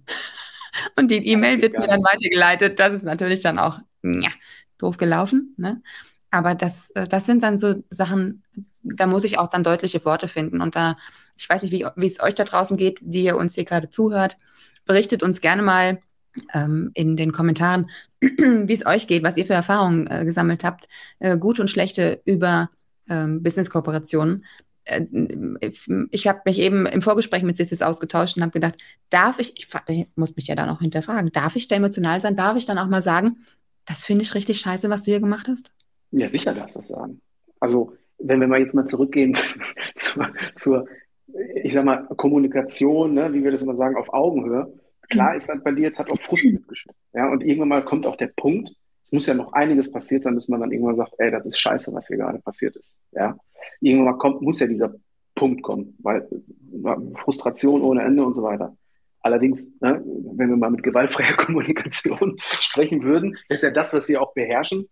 Und 0.97 1.11
die 1.11 1.27
E-Mail 1.27 1.63
wird 1.63 1.79
mir 1.79 1.87
dann 1.87 2.03
weitergeleitet. 2.03 2.79
Das 2.79 2.93
ist 2.93 3.05
natürlich 3.05 3.43
dann 3.43 3.59
auch 3.59 3.81
ja, 4.03 4.31
doof 4.79 4.97
gelaufen. 4.97 5.55
Ne? 5.57 5.83
Aber 6.31 6.55
das, 6.55 6.91
äh, 6.91 7.07
das 7.07 7.27
sind 7.27 7.43
dann 7.43 7.59
so 7.59 7.83
Sachen, 7.91 8.45
da 8.83 9.07
muss 9.07 9.25
ich 9.25 9.39
auch 9.39 9.49
dann 9.49 9.65
deutliche 9.65 10.05
Worte 10.05 10.29
finden. 10.29 10.61
Und 10.61 10.77
da, 10.77 10.97
ich 11.37 11.49
weiß 11.49 11.63
nicht, 11.63 11.73
wie, 11.73 11.87
wie 11.97 12.07
es 12.07 12.21
euch 12.21 12.35
da 12.35 12.45
draußen 12.45 12.77
geht, 12.77 12.99
die 13.01 13.25
ihr 13.25 13.37
uns 13.37 13.55
hier 13.55 13.65
gerade 13.65 13.89
zuhört. 13.89 14.37
Berichtet 14.85 15.23
uns 15.23 15.41
gerne 15.41 15.63
mal 15.63 15.99
ähm, 16.55 16.91
in 16.95 17.17
den 17.17 17.33
Kommentaren, 17.33 17.91
wie 18.21 18.73
es 18.73 18.87
euch 18.87 19.07
geht, 19.07 19.23
was 19.23 19.37
ihr 19.37 19.47
für 19.47 19.55
Erfahrungen 19.55 20.07
äh, 20.07 20.25
gesammelt 20.25 20.65
habt, 20.65 20.89
äh, 21.19 21.37
gute 21.39 21.63
und 21.63 21.69
schlechte 21.69 22.21
über 22.25 22.71
ähm, 23.09 23.43
Business-Kooperationen. 23.43 24.45
Äh, 24.87 25.05
ich 26.11 26.27
habe 26.27 26.41
mich 26.45 26.59
eben 26.59 26.87
im 26.87 27.03
Vorgespräch 27.03 27.43
mit 27.43 27.57
Sissis 27.57 27.83
ausgetauscht 27.83 28.37
und 28.37 28.43
habe 28.43 28.53
gedacht, 28.53 28.77
darf 29.11 29.39
ich, 29.39 29.53
ich, 29.57 29.69
ich 29.89 30.07
muss 30.17 30.35
mich 30.37 30.47
ja 30.47 30.55
dann 30.55 30.71
auch 30.71 30.81
hinterfragen, 30.81 31.31
darf 31.33 31.57
ich 31.57 31.69
da 31.69 31.77
emotional 31.77 32.21
sein? 32.21 32.37
Darf 32.37 32.57
ich 32.57 32.67
dann 32.67 32.79
auch 32.79 32.89
mal 32.89 33.03
sagen, 33.03 33.39
das 33.85 34.05
finde 34.05 34.23
ich 34.23 34.35
richtig 34.35 34.61
scheiße, 34.61 34.91
was 34.91 35.03
du 35.03 35.11
hier 35.11 35.21
gemacht 35.21 35.49
hast? 35.49 35.73
Ja, 36.11 36.31
sicher 36.31 36.55
darfst 36.55 36.77
du 36.77 36.81
das 36.81 36.89
sagen. 36.89 37.21
Also, 37.61 37.93
wenn 38.19 38.41
wir 38.41 38.49
mal 38.49 38.61
jetzt 38.61 38.75
mal 38.75 38.87
zurückgehen 38.87 39.37
zur, 39.97 40.29
zur 40.55 40.87
ich 41.63 41.73
sag 41.73 41.85
mal, 41.85 42.07
Kommunikation, 42.17 43.15
ne, 43.15 43.33
wie 43.33 43.45
wir 43.45 43.51
das 43.51 43.63
immer 43.63 43.77
sagen, 43.77 43.97
auf 43.97 44.13
Augenhöhe. 44.13 44.73
Klar 45.09 45.31
mhm. 45.31 45.37
ist 45.37 45.49
halt 45.49 45.65
bei 45.65 45.73
dir 45.73 45.83
jetzt 45.83 45.99
hat 45.99 46.11
auch 46.11 46.21
Frust 46.21 46.45
mitgeschwimmt. 46.45 46.97
Ja, 47.13 47.31
und 47.31 47.43
irgendwann 47.43 47.69
mal 47.69 47.85
kommt 47.85 48.07
auch 48.07 48.17
der 48.17 48.29
Punkt, 48.29 48.73
es 49.07 49.13
muss 49.13 49.27
ja 49.29 49.35
noch 49.35 49.53
einiges 49.53 49.93
passiert 49.93 50.25
sein, 50.25 50.35
bis 50.35 50.49
man 50.49 50.61
dann 50.61 50.73
irgendwann 50.73 50.97
sagt, 50.97 51.15
ey, 51.19 51.31
das 51.31 51.47
ist 51.47 51.61
scheiße, 51.61 51.95
was 51.95 52.09
hier 52.09 52.17
gerade 52.17 52.41
passiert 52.41 52.75
ist. 52.75 52.99
Ja. 53.13 53.39
Irgendwann 53.81 54.19
kommt, 54.19 54.43
muss 54.43 54.59
ja 54.59 54.67
dieser 54.67 54.95
Punkt 55.37 55.63
kommen, 55.63 55.97
weil 56.01 56.29
Frustration 57.15 57.83
ohne 57.83 58.03
Ende 58.03 58.25
und 58.25 58.35
so 58.35 58.43
weiter. 58.43 58.77
Allerdings, 59.21 59.71
ne, 59.81 60.03
wenn 60.05 60.49
wir 60.49 60.57
mal 60.57 60.73
mit 60.73 60.83
gewaltfreier 60.83 61.37
Kommunikation 61.37 62.37
sprechen 62.51 63.05
würden, 63.05 63.37
ist 63.49 63.63
ja 63.63 63.71
das, 63.71 63.95
was 63.95 64.09
wir 64.09 64.21
auch 64.21 64.35
beherrschen. 64.35 64.89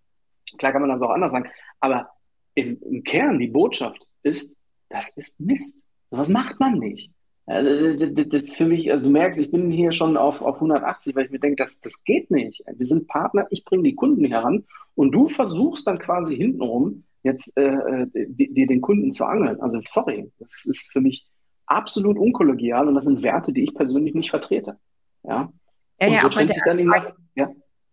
Klar 0.59 0.71
kann 0.71 0.83
man 0.83 0.91
das 0.91 1.03
auch 1.03 1.11
anders 1.11 1.33
sagen, 1.33 1.51
aber 1.81 2.11
im, 2.55 2.79
im 2.83 3.03
Kern 3.03 3.41
die 3.41 3.49
Botschaft 3.49 4.07
ist, 4.23 4.57
das 4.91 5.17
ist 5.17 5.41
Mist. 5.41 5.83
Was 6.11 6.29
macht 6.29 6.61
man 6.61 6.79
nicht. 6.79 7.11
Also, 7.47 8.07
das 8.07 8.45
ist 8.45 8.57
für 8.57 8.65
mich, 8.65 8.91
also 8.91 9.05
du 9.05 9.11
merkst, 9.11 9.39
ich 9.39 9.51
bin 9.51 9.71
hier 9.71 9.93
schon 9.93 10.17
auf, 10.17 10.41
auf 10.41 10.57
180, 10.57 11.15
weil 11.15 11.27
ich 11.27 11.31
mir 11.31 11.41
denke, 11.41 11.57
das, 11.57 11.81
das 11.81 12.03
geht 12.05 12.31
nicht. 12.31 12.65
Wir 12.67 12.87
sind 12.87 13.07
Partner, 13.07 13.47
ich 13.51 13.65
bringe 13.65 13.83
die 13.83 13.95
Kunden 13.95 14.25
heran 14.25 14.65
und 14.95 15.13
du 15.13 15.29
versuchst 15.29 15.87
dann 15.87 15.99
quasi 15.99 16.37
hintenrum 16.37 17.05
jetzt 17.23 17.57
äh, 17.57 18.07
dir 18.15 18.67
den 18.67 18.81
Kunden 18.81 19.11
zu 19.11 19.25
angeln. 19.25 19.61
Also 19.61 19.81
sorry, 19.87 20.31
das 20.39 20.65
ist 20.67 20.93
für 20.93 21.01
mich 21.01 21.27
absolut 21.67 22.19
unkollegial 22.19 22.89
und 22.89 22.95
das 22.95 23.05
sind 23.05 23.23
Werte, 23.23 23.53
die 23.53 23.65
ich 23.65 23.75
persönlich 23.75 24.15
nicht 24.15 24.31
vertrete. 24.31 24.79
Ja, 25.23 25.53
ja, 26.01 26.09
ja, 26.09 26.21
so 26.21 26.29
auch 26.29 26.37
mit 26.37 26.51
der 26.51 26.57
dann 26.65 26.81
Anfrage, 26.81 27.15
ja? 27.35 27.51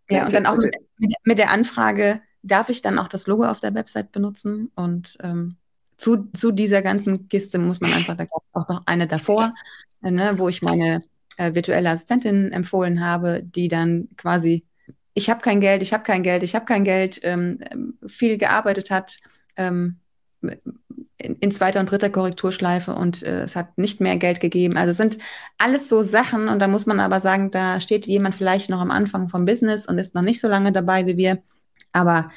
ja, 0.10 0.25
und 0.25 0.34
dann 0.34 0.46
auch 0.46 0.58
mit, 0.58 0.75
mit, 1.24 1.38
der 1.38 1.52
Anfrage, 1.52 2.22
darf 2.42 2.70
ich 2.70 2.82
dann 2.82 3.00
auch 3.00 3.08
das 3.08 3.28
Logo 3.28 3.46
auf 3.46 3.60
der 3.60 3.74
Website 3.74 4.12
benutzen? 4.12 4.72
Und 4.75 5.18
ähm, 5.24 5.58
zu, 6.01 6.31
zu 6.34 6.51
dieser 6.51 6.81
ganzen 6.81 7.27
Kiste 7.27 7.60
muss 7.60 7.79
man 7.79 7.93
einfach, 7.93 8.17
da 8.17 8.25
gab 8.25 8.41
es 8.43 8.50
auch 8.53 8.67
noch 8.67 8.81
eine 8.88 9.05
davor, 9.05 9.53
äh, 10.01 10.10
ne, 10.10 10.34
wo 10.38 10.50
ich 10.50 10.63
meine 10.63 11.03
äh, 11.38 11.53
virtuelle 11.53 11.91
Assistentin 11.91 12.51
empfohlen 12.51 13.05
habe, 13.05 13.43
die 13.43 13.67
dann 13.67 14.10
quasi, 14.17 14.65
ich 15.13 15.29
habe 15.29 15.41
kein 15.41 15.62
Geld, 15.62 15.84
ich 15.84 15.93
habe 15.93 16.03
kein 16.03 16.24
Geld, 16.24 16.41
ich 16.41 16.55
habe 16.55 16.65
kein 16.65 16.84
Geld, 16.84 17.20
ähm, 17.22 17.60
viel 18.08 18.38
gearbeitet 18.39 18.89
hat 18.89 19.20
ähm, 19.58 20.00
in, 20.41 21.36
in, 21.36 21.51
zweiter 21.51 21.79
und 21.79 21.91
dritter 21.91 22.10
Korrekturschleife 22.10 22.96
und 22.96 23.22
äh, 23.22 23.43
es 23.43 23.55
hat 23.55 23.77
nicht 23.77 24.01
mehr 24.01 24.17
Geld 24.17 24.39
gegeben. 24.39 24.77
Also 24.77 24.93
sind 24.93 25.20
alles 25.60 25.88
so 25.88 26.01
Sachen 26.01 26.48
und 26.48 26.58
da 26.58 26.67
muss 26.67 26.88
man 26.88 27.00
aber 27.00 27.20
sagen, 27.20 27.51
da 27.51 27.79
steht 27.79 28.08
jemand 28.08 28.34
vielleicht 28.34 28.72
noch 28.72 28.79
am 28.79 28.89
Anfang 28.89 29.29
vom 29.29 29.46
Business 29.46 29.88
und 29.88 30.00
ist 30.00 30.15
noch 30.15 30.24
nicht 30.24 30.41
so 30.41 30.48
lange 30.48 30.72
dabei 30.72 31.05
wie 31.05 31.17
wir. 31.17 31.43
Aber 31.91 32.31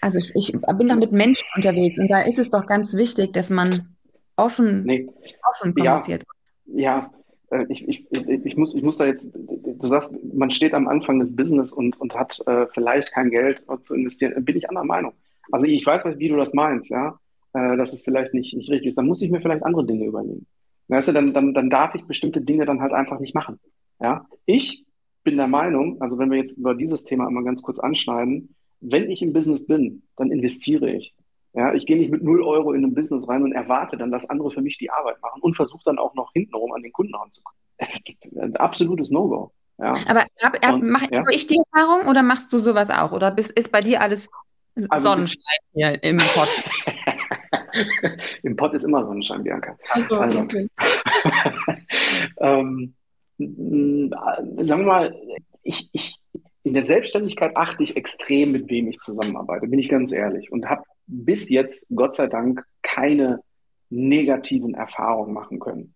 also 0.00 0.18
ich, 0.18 0.32
ich, 0.34 0.52
bin 0.52 0.88
doch 0.88 0.96
mit 0.96 1.12
Menschen 1.12 1.46
unterwegs 1.54 1.98
und 1.98 2.10
da 2.10 2.22
ist 2.22 2.38
es 2.38 2.50
doch 2.50 2.66
ganz 2.66 2.94
wichtig, 2.94 3.32
dass 3.32 3.50
man 3.50 3.96
offen, 4.36 4.84
nee. 4.84 5.08
offen 5.48 5.74
kommuniziert. 5.74 6.24
Ja, 6.66 6.82
ja. 6.82 7.10
Äh, 7.50 7.66
ich, 7.68 7.88
ich, 7.88 8.06
ich, 8.10 8.56
muss, 8.56 8.74
ich 8.74 8.82
muss 8.82 8.98
da 8.98 9.06
jetzt, 9.06 9.32
du 9.34 9.86
sagst, 9.86 10.14
man 10.32 10.50
steht 10.50 10.74
am 10.74 10.88
Anfang 10.88 11.18
des 11.20 11.36
Business 11.36 11.72
und, 11.72 12.00
und 12.00 12.14
hat 12.14 12.40
äh, 12.46 12.66
vielleicht 12.72 13.12
kein 13.12 13.30
Geld 13.30 13.64
zu 13.82 13.94
investieren. 13.94 14.44
Bin 14.44 14.56
ich 14.56 14.68
anderer 14.68 14.84
Meinung. 14.84 15.12
Also 15.50 15.66
ich 15.66 15.84
weiß, 15.84 16.04
wie 16.18 16.28
du 16.28 16.36
das 16.36 16.54
meinst, 16.54 16.90
ja, 16.90 17.18
äh, 17.54 17.76
dass 17.76 17.92
es 17.92 18.04
vielleicht 18.04 18.34
nicht, 18.34 18.54
nicht 18.54 18.70
richtig 18.70 18.88
ist. 18.88 18.98
Dann 18.98 19.06
muss 19.06 19.22
ich 19.22 19.30
mir 19.30 19.40
vielleicht 19.40 19.64
andere 19.64 19.86
Dinge 19.86 20.06
überlegen. 20.06 20.46
Weißt 20.88 21.08
du, 21.08 21.12
dann, 21.12 21.34
dann, 21.34 21.54
dann 21.54 21.70
darf 21.70 21.94
ich 21.94 22.04
bestimmte 22.04 22.40
Dinge 22.40 22.64
dann 22.64 22.80
halt 22.80 22.92
einfach 22.92 23.20
nicht 23.20 23.34
machen. 23.34 23.60
Ja, 24.00 24.26
ich 24.46 24.84
bin 25.24 25.36
der 25.36 25.48
Meinung, 25.48 26.00
also 26.00 26.18
wenn 26.18 26.30
wir 26.30 26.38
jetzt 26.38 26.56
über 26.56 26.74
dieses 26.74 27.04
Thema 27.04 27.26
einmal 27.26 27.44
ganz 27.44 27.62
kurz 27.62 27.78
anschneiden, 27.78 28.54
wenn 28.80 29.10
ich 29.10 29.22
im 29.22 29.32
Business 29.32 29.66
bin, 29.66 30.02
dann 30.16 30.30
investiere 30.30 30.90
ich. 30.90 31.14
Ja, 31.54 31.72
ich 31.74 31.86
gehe 31.86 31.96
nicht 31.96 32.10
mit 32.10 32.22
0 32.22 32.42
Euro 32.42 32.72
in 32.72 32.84
ein 32.84 32.94
Business 32.94 33.28
rein 33.28 33.42
und 33.42 33.52
erwarte 33.52 33.96
dann, 33.96 34.12
dass 34.12 34.28
andere 34.28 34.50
für 34.50 34.60
mich 34.60 34.78
die 34.78 34.90
Arbeit 34.90 35.20
machen 35.22 35.40
und 35.40 35.56
versuche 35.56 35.82
dann 35.84 35.98
auch 35.98 36.14
noch 36.14 36.32
hintenrum 36.32 36.72
an 36.72 36.82
den 36.82 36.92
Kunden 36.92 37.14
ranzukommen. 37.14 37.58
Ein 38.40 38.56
absolutes 38.56 39.10
No-Go. 39.10 39.52
Ja. 39.78 39.92
Aber 40.08 40.24
hab, 40.42 40.64
hab, 40.64 40.82
mache 40.82 41.08
ja. 41.10 41.22
ich 41.30 41.46
die 41.46 41.58
Erfahrung 41.72 42.08
oder 42.08 42.22
machst 42.22 42.52
du 42.52 42.58
sowas 42.58 42.90
auch? 42.90 43.12
Oder 43.12 43.30
bist, 43.30 43.52
ist 43.52 43.70
bei 43.70 43.80
dir 43.80 44.00
alles 44.00 44.28
also 44.88 45.08
Sonnenschein 45.08 45.58
hier 45.72 46.02
im 46.02 46.18
Pott? 46.18 46.48
Im 48.42 48.56
Pott 48.56 48.74
ist 48.74 48.84
immer 48.84 49.04
Sonnenschein, 49.04 49.42
Bianca. 49.42 49.76
Also, 49.90 50.16
also. 50.16 50.40
Okay. 50.40 50.68
ähm, 52.40 52.94
sagen 53.38 54.80
wir 54.80 54.86
mal, 54.86 55.16
ich, 55.62 55.88
ich, 55.92 56.20
in 56.68 56.74
der 56.74 56.82
Selbstständigkeit 56.82 57.56
achte 57.56 57.82
ich 57.82 57.96
extrem, 57.96 58.52
mit 58.52 58.68
wem 58.68 58.88
ich 58.88 58.98
zusammenarbeite, 58.98 59.66
bin 59.68 59.78
ich 59.78 59.88
ganz 59.88 60.12
ehrlich. 60.12 60.52
Und 60.52 60.68
habe 60.68 60.82
bis 61.06 61.48
jetzt, 61.48 61.88
Gott 61.94 62.14
sei 62.14 62.26
Dank, 62.26 62.62
keine 62.82 63.40
negativen 63.88 64.74
Erfahrungen 64.74 65.32
machen 65.32 65.60
können. 65.60 65.94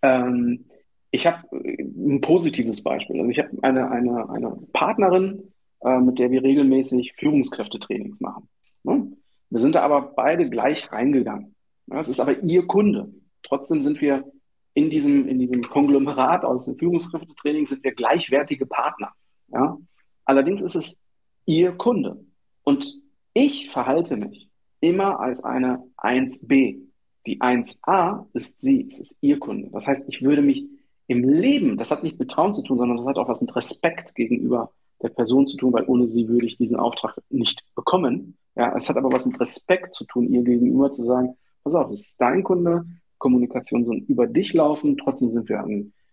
Ähm, 0.00 0.64
ich 1.10 1.26
habe 1.26 1.44
ein 1.52 2.22
positives 2.22 2.82
Beispiel. 2.82 3.18
Also 3.20 3.28
ich 3.28 3.38
habe 3.38 3.50
eine, 3.60 3.90
eine, 3.90 4.30
eine 4.30 4.58
Partnerin, 4.72 5.52
äh, 5.82 6.00
mit 6.00 6.18
der 6.18 6.30
wir 6.30 6.42
regelmäßig 6.42 7.12
Führungskräftetrainings 7.18 8.22
machen. 8.22 8.48
Ne? 8.82 9.12
Wir 9.50 9.60
sind 9.60 9.74
da 9.74 9.82
aber 9.82 10.14
beide 10.16 10.48
gleich 10.48 10.90
reingegangen. 10.90 11.54
Ja, 11.88 12.00
es 12.00 12.08
ist 12.08 12.20
aber 12.20 12.42
ihr 12.42 12.66
Kunde. 12.66 13.12
Trotzdem 13.42 13.82
sind 13.82 14.00
wir 14.00 14.24
in 14.72 14.88
diesem, 14.88 15.28
in 15.28 15.38
diesem 15.38 15.64
Konglomerat 15.64 16.46
aus 16.46 16.64
dem 16.64 16.78
Führungskräftetraining 16.78 17.66
sind 17.66 17.84
wir 17.84 17.92
gleichwertige 17.92 18.64
Partner. 18.64 19.12
Ja? 19.48 19.76
Allerdings 20.24 20.62
ist 20.62 20.74
es 20.74 21.04
ihr 21.46 21.72
Kunde. 21.72 22.24
Und 22.62 23.02
ich 23.32 23.70
verhalte 23.70 24.16
mich 24.16 24.50
immer 24.80 25.20
als 25.20 25.44
eine 25.44 25.84
1b. 25.96 26.78
Die 27.26 27.40
1a 27.40 28.26
ist 28.34 28.60
sie, 28.60 28.86
es 28.86 29.00
ist 29.00 29.18
ihr 29.20 29.38
Kunde. 29.38 29.70
Das 29.72 29.86
heißt, 29.86 30.04
ich 30.08 30.22
würde 30.22 30.42
mich 30.42 30.66
im 31.06 31.28
Leben, 31.28 31.76
das 31.76 31.90
hat 31.90 32.02
nichts 32.02 32.18
mit 32.18 32.30
Trauen 32.30 32.52
zu 32.52 32.62
tun, 32.62 32.78
sondern 32.78 32.98
das 32.98 33.06
hat 33.06 33.18
auch 33.18 33.28
was 33.28 33.40
mit 33.40 33.54
Respekt 33.56 34.14
gegenüber 34.14 34.72
der 35.02 35.08
Person 35.10 35.46
zu 35.46 35.56
tun, 35.56 35.72
weil 35.72 35.84
ohne 35.86 36.06
sie 36.06 36.28
würde 36.28 36.46
ich 36.46 36.56
diesen 36.56 36.76
Auftrag 36.76 37.16
nicht 37.28 37.64
bekommen. 37.74 38.36
Ja, 38.56 38.74
es 38.76 38.88
hat 38.88 38.96
aber 38.96 39.12
was 39.12 39.26
mit 39.26 39.38
Respekt 39.40 39.94
zu 39.94 40.04
tun, 40.04 40.32
ihr 40.32 40.42
gegenüber 40.42 40.90
zu 40.90 41.02
sagen, 41.02 41.36
pass 41.62 41.74
auf, 41.74 41.90
es 41.90 42.08
ist 42.08 42.20
dein 42.20 42.42
Kunde, 42.42 42.86
Kommunikation 43.18 43.84
soll 43.84 44.04
über 44.06 44.26
dich 44.26 44.52
laufen, 44.52 44.96
trotzdem 44.96 45.28
sind 45.28 45.48
wir 45.48 45.64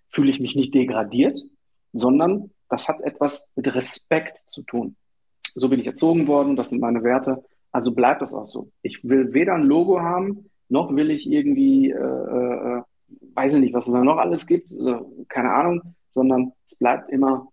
fühle 0.07 0.29
ich 0.29 0.39
mich 0.39 0.55
nicht 0.55 0.73
degradiert, 0.73 1.39
sondern 1.93 2.51
das 2.71 2.87
hat 2.87 3.01
etwas 3.01 3.51
mit 3.55 3.73
Respekt 3.75 4.37
zu 4.45 4.63
tun. 4.63 4.95
So 5.53 5.69
bin 5.69 5.79
ich 5.79 5.87
erzogen 5.87 6.27
worden, 6.27 6.55
das 6.55 6.69
sind 6.69 6.81
meine 6.81 7.03
Werte, 7.03 7.43
also 7.71 7.93
bleibt 7.93 8.21
das 8.21 8.33
auch 8.33 8.45
so. 8.45 8.71
Ich 8.81 9.03
will 9.03 9.33
weder 9.33 9.53
ein 9.53 9.63
Logo 9.63 9.99
haben, 9.99 10.49
noch 10.69 10.95
will 10.95 11.11
ich 11.11 11.29
irgendwie, 11.29 11.91
äh, 11.91 11.95
äh, 11.95 12.81
weiß 13.35 13.55
ich 13.55 13.61
nicht, 13.61 13.73
was 13.73 13.87
es 13.87 13.93
da 13.93 14.03
noch 14.03 14.17
alles 14.17 14.47
gibt, 14.47 14.71
äh, 14.71 14.99
keine 15.27 15.51
Ahnung, 15.51 15.81
sondern 16.11 16.53
es 16.65 16.77
bleibt 16.77 17.11
immer 17.11 17.47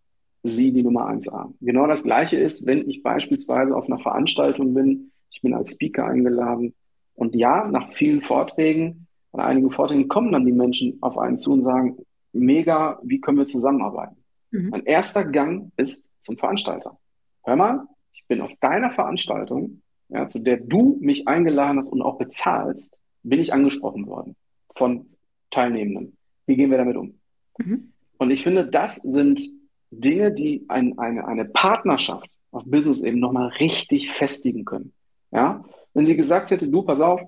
sie 0.45 0.73
die 0.73 0.85
Nummer 0.85 1.09
1a. 1.09 1.53
Genau 1.61 1.89
das 1.89 2.05
Gleiche 2.05 2.37
ist, 2.37 2.67
wenn 2.67 2.89
ich 2.89 3.03
beispielsweise 3.03 3.75
auf 3.75 3.87
einer 3.87 3.99
Veranstaltung 3.99 4.73
bin, 4.75 5.11
ich 5.31 5.43
bin 5.43 5.53
als 5.53 5.73
Speaker 5.73 6.07
eingeladen 6.07 6.75
und 7.15 7.35
ja, 7.35 7.67
nach 7.67 7.93
vielen 7.93 8.21
Vorträgen 8.21 9.09
bei 9.33 9.45
einigen 9.45 9.71
Vorträgen 9.71 10.09
kommen 10.09 10.33
dann 10.33 10.47
die 10.47 10.53
Menschen 10.53 10.99
auf 11.01 11.19
einen 11.19 11.39
zu 11.39 11.53
und 11.53 11.63
sagen, 11.63 11.99
mega, 12.33 12.99
wie 13.03 13.21
können 13.21 13.39
wir 13.39 13.47
zusammenarbeiten? 13.47 14.17
Mhm. 14.51 14.71
Mein 14.71 14.85
erster 14.85 15.25
Gang 15.25 15.73
ist 15.77 16.09
zum 16.21 16.37
Veranstalter. 16.37 16.99
Hör 17.45 17.57
mal, 17.57 17.87
ich 18.13 18.27
bin 18.27 18.41
auf 18.41 18.51
deiner 18.61 18.91
Veranstaltung, 18.91 19.83
ja, 20.09 20.27
zu 20.27 20.39
der 20.39 20.59
du 20.59 20.99
mich 21.01 21.29
eingeladen 21.29 21.79
hast 21.79 21.91
und 21.91 22.03
auch 22.03 22.19
bezahlst, 22.19 23.01
bin 23.23 23.41
ich 23.41 23.53
angesprochen 23.53 24.07
worden 24.07 24.37
von 24.75 25.07
Teilnehmenden. 25.51 26.17
Wie 26.47 26.57
gehen 26.57 26.71
wir 26.71 26.79
damit 26.79 26.97
um? 26.97 27.19
Mhm. 27.59 27.93
Und 28.19 28.31
ich 28.31 28.43
finde, 28.43 28.67
das 28.67 28.97
sind 28.97 29.43
Dinge, 29.91 30.33
die 30.33 30.65
ein, 30.69 30.99
eine, 30.99 31.27
eine 31.27 31.45
Partnerschaft 31.45 32.31
auf 32.51 32.65
Business 32.65 33.03
eben 33.03 33.21
nochmal 33.21 33.49
richtig 33.61 34.11
festigen 34.13 34.65
können. 34.65 34.93
Ja, 35.31 35.65
wenn 35.95 36.07
sie 36.07 36.17
gesagt 36.17 36.51
hätte, 36.51 36.69
du, 36.69 36.83
pass 36.83 37.01
auf, 37.01 37.21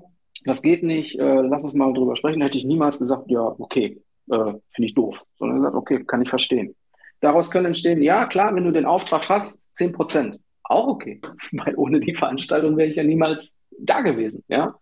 das 0.44 0.62
geht 0.62 0.82
nicht, 0.82 1.18
äh, 1.18 1.40
lass 1.42 1.64
uns 1.64 1.74
mal 1.74 1.92
drüber 1.92 2.16
sprechen, 2.16 2.40
hätte 2.40 2.58
ich 2.58 2.64
niemals 2.64 2.98
gesagt, 2.98 3.30
ja, 3.30 3.42
okay, 3.42 4.02
äh, 4.30 4.52
finde 4.68 4.86
ich 4.86 4.94
doof, 4.94 5.22
sondern 5.38 5.58
gesagt, 5.58 5.74
okay, 5.74 6.04
kann 6.04 6.22
ich 6.22 6.30
verstehen. 6.30 6.74
Daraus 7.20 7.50
können 7.50 7.66
entstehen, 7.66 8.02
ja, 8.02 8.26
klar, 8.26 8.54
wenn 8.54 8.64
du 8.64 8.70
den 8.70 8.86
Auftrag 8.86 9.28
hast, 9.28 9.64
zehn 9.74 9.92
Prozent, 9.92 10.38
auch 10.62 10.88
okay, 10.88 11.20
weil 11.52 11.74
ohne 11.76 12.00
die 12.00 12.14
Veranstaltung 12.14 12.76
wäre 12.76 12.88
ich 12.88 12.96
ja 12.96 13.04
niemals 13.04 13.56
da 13.78 14.00
gewesen, 14.00 14.44
ja. 14.48 14.74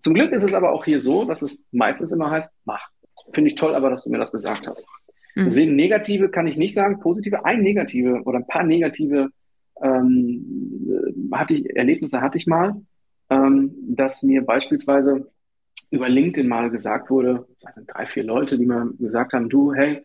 Zum 0.00 0.14
Glück 0.14 0.32
ist 0.32 0.44
es 0.44 0.54
aber 0.54 0.72
auch 0.72 0.84
hier 0.84 1.00
so, 1.00 1.24
dass 1.24 1.42
es 1.42 1.68
meistens 1.72 2.12
immer 2.12 2.30
heißt, 2.30 2.50
mach. 2.64 2.88
Finde 3.32 3.48
ich 3.48 3.54
toll, 3.54 3.74
aber 3.74 3.90
dass 3.90 4.04
du 4.04 4.10
mir 4.10 4.18
das 4.18 4.32
gesagt 4.32 4.66
hast. 4.66 4.86
Mhm. 5.34 5.44
Deswegen 5.44 5.76
negative 5.76 6.28
kann 6.28 6.46
ich 6.46 6.56
nicht 6.56 6.74
sagen, 6.74 7.00
positive, 7.00 7.44
ein 7.44 7.62
negative 7.62 8.22
oder 8.24 8.38
ein 8.38 8.46
paar 8.46 8.62
negative 8.62 9.30
ähm, 9.82 11.30
hatte 11.32 11.54
ich, 11.54 11.76
Erlebnisse 11.76 12.20
hatte 12.20 12.38
ich 12.38 12.46
mal 12.46 12.76
ähm, 13.30 13.74
dass 13.88 14.22
mir 14.22 14.44
beispielsweise 14.44 15.30
über 15.90 16.08
LinkedIn 16.08 16.48
mal 16.48 16.70
gesagt 16.70 17.10
wurde, 17.10 17.46
das 17.60 17.74
sind 17.74 17.90
drei, 17.92 18.06
vier 18.06 18.24
Leute, 18.24 18.58
die 18.58 18.66
mir 18.66 18.92
gesagt 18.98 19.32
haben, 19.32 19.48
du, 19.48 19.72
hey, 19.72 20.04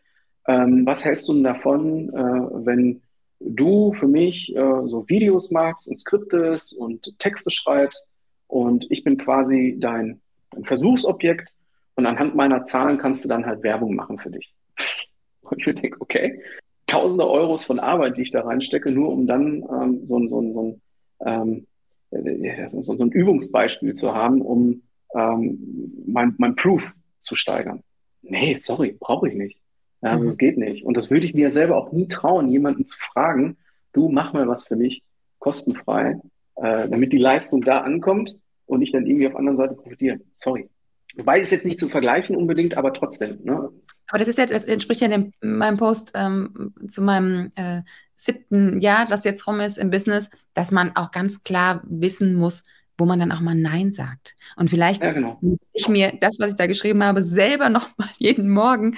ähm, 0.50 0.84
was 0.86 1.06
hältst 1.06 1.30
du 1.30 1.34
denn 1.34 1.44
davon, 1.44 2.10
äh, 2.10 2.66
wenn 2.66 3.02
du 3.40 3.94
für 3.94 4.08
mich 4.08 4.56
äh, 4.56 4.88
so 4.88 5.08
Videos 5.08 5.52
machst 5.52 5.88
und 5.88 6.00
Skriptes 6.00 6.74
und 6.74 7.14
Texte 7.20 7.52
schreibst 7.52 8.10
und 8.48 8.88
ich 8.90 9.04
bin 9.04 9.18
quasi 9.18 9.78
dein, 9.80 10.22
dein 10.50 10.66
Versuchsobjekt 10.66 11.54
und 11.96 12.08
anhand 12.08 12.36
meiner 12.36 12.66
Zahlen 12.66 12.98
kannst 12.98 13.24
du 13.24 13.30
dann 13.30 13.46
halt 13.46 13.62
Werbung 13.62 13.94
machen 13.94 14.18
für 14.18 14.32
dich. 14.32 14.54
Und 15.42 15.66
ich 15.66 15.76
denke, 15.76 15.98
okay, 16.00 16.42
tausende 16.86 17.28
Euros 17.28 17.64
von 17.66 17.80
Arbeit, 17.80 18.18
die 18.18 18.22
ich 18.22 18.32
da 18.32 18.42
reinstecke, 18.42 18.92
nur 18.92 19.10
um 19.10 19.26
dann 19.26 19.64
ähm, 19.64 20.06
so, 20.06 20.20
so, 20.28 20.54
so 20.54 20.62
ein 20.62 20.82
ähm, 21.26 21.68
so, 22.72 22.96
so 22.96 23.04
ein 23.04 23.12
Übungsbeispiel 23.12 23.94
zu 23.94 24.14
haben, 24.14 24.42
um 24.42 24.84
ähm, 25.16 26.04
mein, 26.06 26.36
mein 26.38 26.56
Proof 26.56 26.94
zu 27.22 27.36
steigern. 27.36 27.84
Nee, 28.22 28.56
sorry, 28.58 28.96
brauche 29.00 29.28
ich 29.28 29.36
nicht. 29.36 29.59
Ja, 30.02 30.12
also 30.12 30.24
mhm. 30.24 30.28
das 30.28 30.38
geht 30.38 30.58
nicht. 30.58 30.86
Und 30.86 30.96
das 30.96 31.12
würde 31.12 31.26
ich 31.26 31.34
mir 31.34 31.52
selber 31.52 31.78
auch 31.78 31.92
nie 31.92 32.08
trauen, 32.08 32.50
jemanden 32.50 32.86
zu 32.86 32.98
fragen, 32.98 33.58
du 33.94 34.10
mach 34.10 34.34
mal 34.34 34.48
was 34.48 34.64
für 34.66 34.76
mich, 34.76 35.04
kostenfrei, 35.40 36.20
äh, 36.56 36.90
damit 36.90 37.14
die 37.14 37.18
Leistung 37.18 37.62
da 37.62 37.80
ankommt 37.82 38.38
und 38.66 38.82
ich 38.82 38.92
dann 38.92 39.06
irgendwie 39.06 39.28
auf 39.28 39.34
der 39.34 39.40
anderen 39.40 39.58
Seite 39.58 39.76
profitiere. 39.76 40.20
Sorry. 40.34 40.70
Wobei 41.16 41.40
es 41.40 41.52
jetzt 41.52 41.66
nicht 41.66 41.80
zu 41.80 41.90
vergleichen 41.90 42.36
unbedingt, 42.36 42.78
aber 42.78 42.94
trotzdem. 42.94 43.40
Ne? 43.44 43.70
Aber 44.08 44.20
das 44.20 44.28
ist 44.28 44.38
ja, 44.38 44.46
das 44.46 44.66
entspricht 44.66 45.02
ja 45.02 45.08
dem, 45.08 45.32
meinem 45.42 45.78
Post 45.78 46.12
ähm, 46.16 46.74
zu 46.88 47.02
meinem 47.02 47.52
äh, 47.56 47.82
siebten 48.16 48.80
Jahr, 48.80 49.06
das 49.06 49.24
jetzt 49.24 49.48
rum 49.48 49.60
ist 49.60 49.78
im 49.78 49.90
Business, 49.90 50.30
dass 50.54 50.72
man 50.72 50.96
auch 50.96 51.12
ganz 51.12 51.44
klar 51.44 51.82
wissen 51.86 52.36
muss, 52.36 52.64
wo 52.98 53.06
man 53.06 53.20
dann 53.20 53.32
auch 53.32 53.40
mal 53.40 53.56
Nein 53.56 53.94
sagt. 53.94 54.36
Und 54.56 54.70
vielleicht 54.70 55.04
ja, 55.04 55.14
genau. 55.14 55.38
muss 55.42 55.68
ich 55.74 55.88
mir 55.88 56.14
das, 56.20 56.38
was 56.40 56.52
ich 56.52 56.58
da 56.58 56.68
geschrieben 56.68 57.04
habe, 57.04 57.24
selber 57.24 57.70
noch 57.70 57.98
mal 57.98 58.10
jeden 58.18 58.50
Morgen 58.50 58.98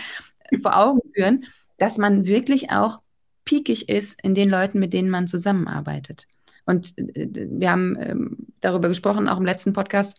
vor 0.61 0.77
Augen 0.77 1.01
führen, 1.13 1.45
dass 1.77 1.97
man 1.97 2.25
wirklich 2.25 2.71
auch 2.71 2.99
piekig 3.45 3.89
ist 3.89 4.21
in 4.23 4.35
den 4.35 4.49
Leuten, 4.49 4.79
mit 4.79 4.93
denen 4.93 5.09
man 5.09 5.27
zusammenarbeitet. 5.27 6.27
Und 6.65 6.97
äh, 6.97 7.27
wir 7.33 7.71
haben 7.71 7.97
ähm, 7.99 8.37
darüber 8.59 8.87
gesprochen, 8.87 9.27
auch 9.27 9.37
im 9.37 9.45
letzten 9.45 9.73
Podcast, 9.73 10.17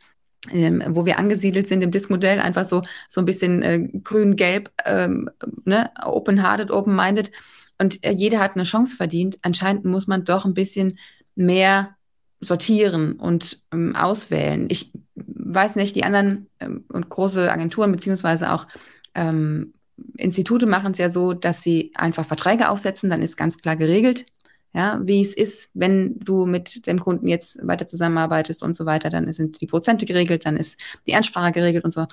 ähm, 0.51 0.83
wo 0.89 1.07
wir 1.07 1.19
angesiedelt 1.19 1.69
sind 1.69 1.83
im 1.83 1.93
Diskmodell, 1.93 2.41
einfach 2.41 2.65
so, 2.65 2.83
so 3.09 3.21
ein 3.21 3.25
bisschen 3.25 3.63
äh, 3.63 3.89
grün-gelb, 4.03 4.71
ähm, 4.85 5.31
ne? 5.65 5.91
open-hearted, 6.03 6.71
open-minded. 6.71 7.31
Und 7.79 8.05
äh, 8.05 8.13
jeder 8.13 8.41
hat 8.41 8.55
eine 8.55 8.65
Chance 8.65 8.97
verdient. 8.97 9.39
Anscheinend 9.43 9.85
muss 9.85 10.07
man 10.07 10.25
doch 10.25 10.45
ein 10.45 10.55
bisschen 10.55 10.99
mehr 11.37 11.97
sortieren 12.41 13.15
und 13.15 13.63
ähm, 13.73 13.95
auswählen. 13.95 14.67
Ich 14.69 14.93
weiß 15.15 15.77
nicht, 15.77 15.95
die 15.95 16.03
anderen 16.03 16.49
und 16.89 17.09
große 17.09 17.51
Agenturen 17.51 17.93
beziehungsweise 17.93 18.53
auch 18.53 18.67
Institute 20.17 20.67
machen 20.67 20.93
es 20.93 20.99
ja 20.99 21.11
so, 21.11 21.33
dass 21.33 21.63
sie 21.63 21.93
einfach 21.95 22.25
Verträge 22.27 22.69
aufsetzen, 22.69 23.11
dann 23.11 23.23
ist 23.23 23.37
ganz 23.37 23.59
klar 23.59 23.77
geregelt, 23.77 24.27
ja, 24.75 25.01
wie 25.03 25.21
es 25.21 25.35
ist, 25.35 25.69
wenn 25.75 26.19
du 26.19 26.47
mit 26.47 26.87
dem 26.87 26.99
Kunden 26.99 27.29
jetzt 27.29 27.67
weiter 27.67 27.87
zusammenarbeitest 27.87 28.63
und 28.63 28.75
so 28.75 28.87
weiter, 28.87 29.11
dann 29.11 29.31
sind 29.33 29.61
die 29.61 29.67
Prozente 29.67 30.07
geregelt, 30.07 30.47
dann 30.47 30.57
ist 30.57 30.81
die 31.07 31.15
Ansprache 31.15 31.53
geregelt 31.53 31.85
und 31.85 31.93
so. 31.93 32.07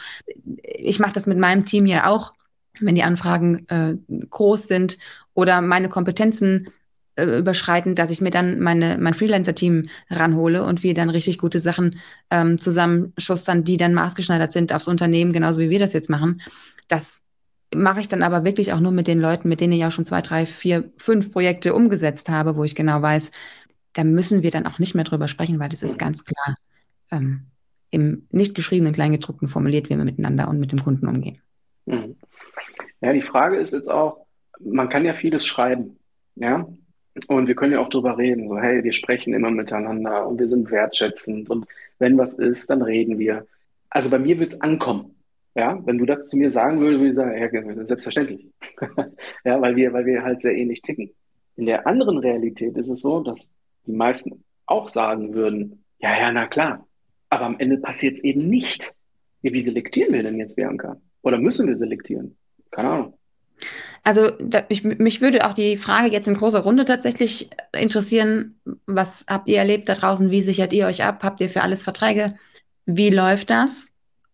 Ich 0.55 0.99
mache 0.99 1.13
das 1.13 1.25
mit 1.25 1.37
meinem 1.37 1.63
Team 1.63 1.85
ja 1.85 2.07
auch, 2.07 2.33
wenn 2.81 2.95
die 2.95 3.03
Anfragen 3.03 3.65
äh, 3.69 3.95
groß 4.29 4.67
sind 4.67 4.97
oder 5.33 5.61
meine 5.61 5.87
Kompetenzen 5.87 6.67
äh, 7.15 7.39
überschreiten, 7.39 7.95
dass 7.95 8.09
ich 8.09 8.19
mir 8.19 8.31
dann 8.31 8.59
meine, 8.59 8.97
mein 8.97 9.13
Freelancer-Team 9.13 9.87
ranhole 10.09 10.63
und 10.63 10.83
wir 10.83 10.93
dann 10.93 11.09
richtig 11.09 11.37
gute 11.37 11.59
Sachen 11.59 11.99
ähm, 12.29 12.57
zusammenschustern, 12.57 13.63
die 13.63 13.77
dann 13.77 13.93
maßgeschneidert 13.93 14.51
sind 14.51 14.73
aufs 14.73 14.87
Unternehmen, 14.87 15.33
genauso 15.33 15.61
wie 15.61 15.69
wir 15.69 15.79
das 15.79 15.93
jetzt 15.93 16.09
machen. 16.09 16.41
Das 16.89 17.21
mache 17.73 18.01
ich 18.01 18.07
dann 18.07 18.23
aber 18.23 18.45
wirklich 18.45 18.73
auch 18.73 18.79
nur 18.79 18.91
mit 18.91 19.07
den 19.07 19.19
Leuten, 19.19 19.49
mit 19.49 19.61
denen 19.61 19.73
ich 19.73 19.85
auch 19.85 19.91
schon 19.91 20.05
zwei, 20.05 20.21
drei, 20.21 20.45
vier, 20.45 20.91
fünf 20.97 21.31
Projekte 21.31 21.73
umgesetzt 21.73 22.29
habe, 22.29 22.55
wo 22.55 22.63
ich 22.63 22.75
genau 22.75 23.01
weiß, 23.01 23.31
da 23.93 24.03
müssen 24.03 24.43
wir 24.43 24.51
dann 24.51 24.65
auch 24.65 24.79
nicht 24.79 24.95
mehr 24.95 25.03
drüber 25.03 25.27
sprechen, 25.27 25.59
weil 25.59 25.69
das 25.69 25.83
ist 25.83 25.99
ganz 25.99 26.23
klar 26.25 26.55
ähm, 27.11 27.45
im 27.91 28.27
nicht 28.31 28.55
geschriebenen 28.55 28.93
Kleingedruckten 28.93 29.47
formuliert, 29.47 29.89
wie 29.89 29.97
wir 29.97 30.03
miteinander 30.03 30.47
und 30.47 30.59
mit 30.59 30.71
dem 30.71 30.83
Kunden 30.83 31.07
umgehen. 31.07 31.41
Mhm. 31.85 32.15
Ja, 33.01 33.13
die 33.13 33.21
Frage 33.21 33.57
ist 33.57 33.73
jetzt 33.73 33.89
auch, 33.89 34.25
man 34.59 34.89
kann 34.89 35.05
ja 35.05 35.13
vieles 35.13 35.45
schreiben, 35.45 35.97
ja, 36.35 36.67
und 37.27 37.47
wir 37.47 37.55
können 37.55 37.73
ja 37.73 37.79
auch 37.79 37.89
drüber 37.89 38.17
reden, 38.17 38.47
so, 38.47 38.57
hey, 38.57 38.83
wir 38.83 38.93
sprechen 38.93 39.33
immer 39.33 39.51
miteinander 39.51 40.27
und 40.27 40.39
wir 40.39 40.47
sind 40.47 40.69
wertschätzend 40.71 41.49
und 41.49 41.65
wenn 41.97 42.17
was 42.17 42.39
ist, 42.39 42.69
dann 42.69 42.81
reden 42.81 43.19
wir. 43.19 43.45
Also 43.89 44.09
bei 44.09 44.19
mir 44.19 44.39
wird 44.39 44.53
es 44.53 44.61
ankommen. 44.61 45.15
Ja, 45.59 45.77
wenn 45.85 45.97
du 45.97 46.05
das 46.05 46.29
zu 46.29 46.37
mir 46.37 46.53
sagen 46.53 46.79
würdest, 46.79 46.99
würde 46.99 47.09
ich 47.09 47.15
sagen, 47.15 47.77
ja, 47.77 47.85
selbstverständlich. 47.85 48.47
ja, 49.43 49.59
weil 49.59 49.75
wir, 49.75 49.91
weil 49.91 50.05
wir 50.05 50.23
halt 50.23 50.41
sehr 50.41 50.55
ähnlich 50.55 50.81
ticken. 50.81 51.11
In 51.57 51.65
der 51.65 51.85
anderen 51.85 52.17
Realität 52.17 52.77
ist 52.77 52.87
es 52.87 53.01
so, 53.01 53.19
dass 53.19 53.51
die 53.85 53.91
meisten 53.91 54.45
auch 54.67 54.87
sagen 54.87 55.33
würden, 55.33 55.83
ja, 55.99 56.17
ja, 56.17 56.31
na 56.31 56.47
klar. 56.47 56.87
Aber 57.29 57.43
am 57.43 57.59
Ende 57.59 57.77
passiert 57.77 58.15
es 58.15 58.23
eben 58.23 58.47
nicht. 58.47 58.93
Ja, 59.41 59.51
wie 59.51 59.61
selektieren 59.61 60.13
wir 60.13 60.23
denn 60.23 60.37
jetzt, 60.37 60.55
Bianca? 60.55 60.95
Oder 61.23 61.37
müssen 61.37 61.67
wir 61.67 61.75
selektieren? 61.75 62.37
Keine 62.71 62.89
Ahnung. 62.89 63.13
Also 64.05 64.29
da, 64.39 64.63
ich, 64.69 64.85
mich 64.85 65.19
würde 65.19 65.45
auch 65.45 65.53
die 65.53 65.75
Frage 65.75 66.07
jetzt 66.07 66.29
in 66.29 66.35
großer 66.35 66.59
Runde 66.59 66.85
tatsächlich 66.85 67.49
interessieren, 67.77 68.61
was 68.85 69.25
habt 69.29 69.49
ihr 69.49 69.57
erlebt 69.57 69.89
da 69.89 69.95
draußen? 69.95 70.31
Wie 70.31 70.39
sichert 70.39 70.71
ihr 70.71 70.87
euch 70.87 71.03
ab? 71.03 71.21
Habt 71.21 71.41
ihr 71.41 71.49
für 71.49 71.63
alles 71.63 71.83
Verträge? 71.83 72.35
Wie 72.85 73.09
läuft 73.09 73.49
das? 73.49 73.88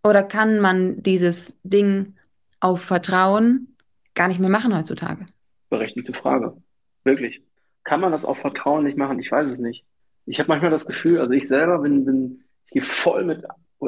Oder 0.05 0.21
kann 0.21 0.59
man 0.59 1.01
dieses 1.01 1.57
Ding 1.63 2.13
auf 2.59 2.81
Vertrauen 2.81 3.75
gar 4.13 4.27
nicht 4.27 4.39
mehr 4.39 4.51
machen 4.51 4.77
heutzutage? 4.77 5.25
Berechtigte 5.71 6.13
Frage. 6.13 6.55
Wirklich. 7.03 7.41
Kann 7.83 8.01
man 8.01 8.11
das 8.11 8.23
auf 8.23 8.37
Vertrauen 8.37 8.83
nicht 8.83 8.97
machen? 8.97 9.17
Ich 9.17 9.31
weiß 9.31 9.49
es 9.49 9.59
nicht. 9.59 9.83
Ich 10.27 10.37
habe 10.37 10.47
manchmal 10.47 10.69
das 10.69 10.85
Gefühl, 10.85 11.19
also 11.19 11.31
ich 11.31 11.47
selber 11.47 11.79
bin, 11.79 12.05
bin 12.05 12.43
ich 12.65 12.71
gehe 12.71 12.81
voll 12.83 13.23
mit, 13.23 13.45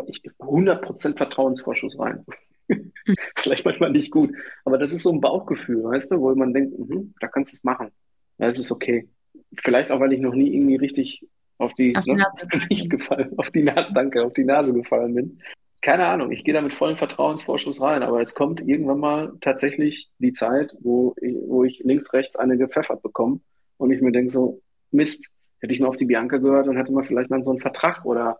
ich 0.07 0.23
100% 0.39 1.17
Vertrauensvorschuss 1.17 1.99
rein. 1.99 2.25
Vielleicht 3.37 3.65
manchmal 3.65 3.91
nicht 3.91 4.11
gut, 4.11 4.31
aber 4.65 4.79
das 4.79 4.93
ist 4.93 5.03
so 5.03 5.11
ein 5.11 5.21
Bauchgefühl, 5.21 5.83
weißt 5.83 6.11
du, 6.11 6.19
wo 6.19 6.33
man 6.33 6.51
denkt, 6.51 6.77
mh, 6.79 7.11
da 7.19 7.27
kannst 7.27 7.53
du 7.53 7.57
es 7.57 7.63
machen. 7.63 7.91
Ja, 8.39 8.47
es 8.47 8.57
ist 8.57 8.71
okay. 8.71 9.07
Vielleicht 9.55 9.91
auch, 9.91 9.99
weil 9.99 10.13
ich 10.13 10.19
noch 10.19 10.33
nie 10.33 10.51
irgendwie 10.55 10.77
richtig 10.77 11.27
auf 11.59 11.73
die, 11.75 11.95
auf 11.95 12.03
die 12.03 12.13
ne, 12.13 12.23
Nase 12.23 12.47
Gesicht 12.49 12.89
gefallen, 12.89 13.37
auf 13.37 13.51
die 13.51 13.63
Nase, 13.63 13.93
danke, 13.93 14.23
auf 14.23 14.33
die 14.33 14.45
Nase 14.45 14.73
gefallen 14.73 15.13
bin. 15.13 15.39
Keine 15.87 16.07
Ahnung, 16.07 16.33
ich 16.33 16.43
gehe 16.43 16.53
da 16.53 16.59
mit 16.59 16.75
vollem 16.75 16.97
Vertrauensvorschuss 16.97 17.81
rein, 17.81 18.03
aber 18.03 18.19
es 18.19 18.35
kommt 18.35 18.59
irgendwann 18.59 18.99
mal 18.99 19.31
tatsächlich 19.39 20.11
die 20.19 20.33
Zeit, 20.33 20.73
wo 20.81 21.15
ich, 21.21 21.33
wo 21.47 21.63
ich 21.63 21.79
links, 21.79 22.11
rechts 22.11 22.35
eine 22.35 22.57
gepfeffert 22.57 23.01
bekomme 23.01 23.39
und 23.77 23.91
ich 23.91 24.01
mir 24.01 24.11
denke 24.11 24.29
so, 24.29 24.61
Mist, 24.91 25.31
hätte 25.61 25.73
ich 25.73 25.79
mal 25.79 25.87
auf 25.87 25.95
die 25.95 26.03
Bianca 26.03 26.39
gehört 26.39 26.67
und 26.67 26.75
hätte 26.75 26.91
man 26.91 27.05
vielleicht 27.05 27.29
mal 27.29 27.41
so 27.41 27.51
einen 27.51 27.61
Vertrag 27.61 28.03
oder 28.03 28.37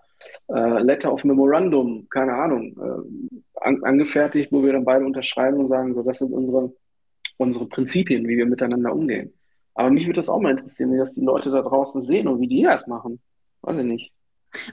äh, 0.49 0.81
Letter 0.81 1.13
of 1.13 1.23
Memorandum, 1.23 2.09
keine 2.09 2.33
Ahnung, 2.33 2.75
äh, 2.81 3.61
an, 3.61 3.81
angefertigt, 3.81 4.51
wo 4.51 4.61
wir 4.61 4.73
dann 4.73 4.83
beide 4.83 5.05
unterschreiben 5.05 5.57
und 5.57 5.69
sagen, 5.69 5.93
so, 5.93 6.03
das 6.03 6.19
sind 6.19 6.33
unsere, 6.33 6.73
unsere 7.37 7.65
Prinzipien, 7.65 8.27
wie 8.27 8.35
wir 8.35 8.45
miteinander 8.45 8.91
umgehen. 8.91 9.33
Aber 9.73 9.89
mich 9.89 10.03
würde 10.03 10.17
das 10.17 10.27
auch 10.27 10.41
mal 10.41 10.51
interessieren, 10.51 10.91
wie 10.91 10.97
das 10.97 11.15
die 11.15 11.23
Leute 11.23 11.49
da 11.49 11.61
draußen 11.61 12.01
sehen 12.01 12.27
und 12.27 12.41
wie 12.41 12.47
die 12.49 12.63
das 12.63 12.87
machen. 12.87 13.21
Weiß 13.61 13.77
ich 13.77 13.85
nicht. 13.85 14.11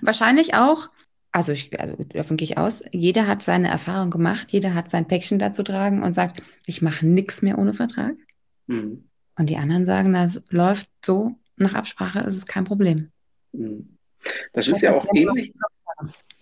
Wahrscheinlich 0.00 0.54
auch, 0.54 0.88
also, 1.34 1.50
ich, 1.50 1.78
also 1.80 1.96
davon 2.04 2.36
gehe 2.36 2.46
ich 2.46 2.58
aus, 2.58 2.84
jeder 2.92 3.26
hat 3.26 3.42
seine 3.42 3.66
Erfahrung 3.66 4.10
gemacht, 4.12 4.52
jeder 4.52 4.72
hat 4.72 4.88
sein 4.88 5.08
Päckchen 5.08 5.40
dazu 5.40 5.64
tragen 5.64 6.04
und 6.04 6.12
sagt, 6.12 6.40
ich 6.64 6.80
mache 6.80 7.04
nichts 7.04 7.42
mehr 7.42 7.58
ohne 7.58 7.74
Vertrag. 7.74 8.14
Mhm. 8.68 9.08
Und 9.36 9.50
die 9.50 9.56
anderen 9.56 9.84
sagen, 9.84 10.12
das 10.12 10.40
läuft 10.50 10.88
so 11.04 11.34
nach 11.56 11.74
Absprache, 11.74 12.20
ist 12.20 12.36
es 12.36 12.46
kein 12.46 12.64
Problem. 12.64 13.10
Mhm. 13.50 13.96
Das, 14.52 14.66
das 14.66 14.76
ist 14.76 14.82
ja 14.82 14.94
auch 14.94 15.04
ähnlich. 15.12 15.52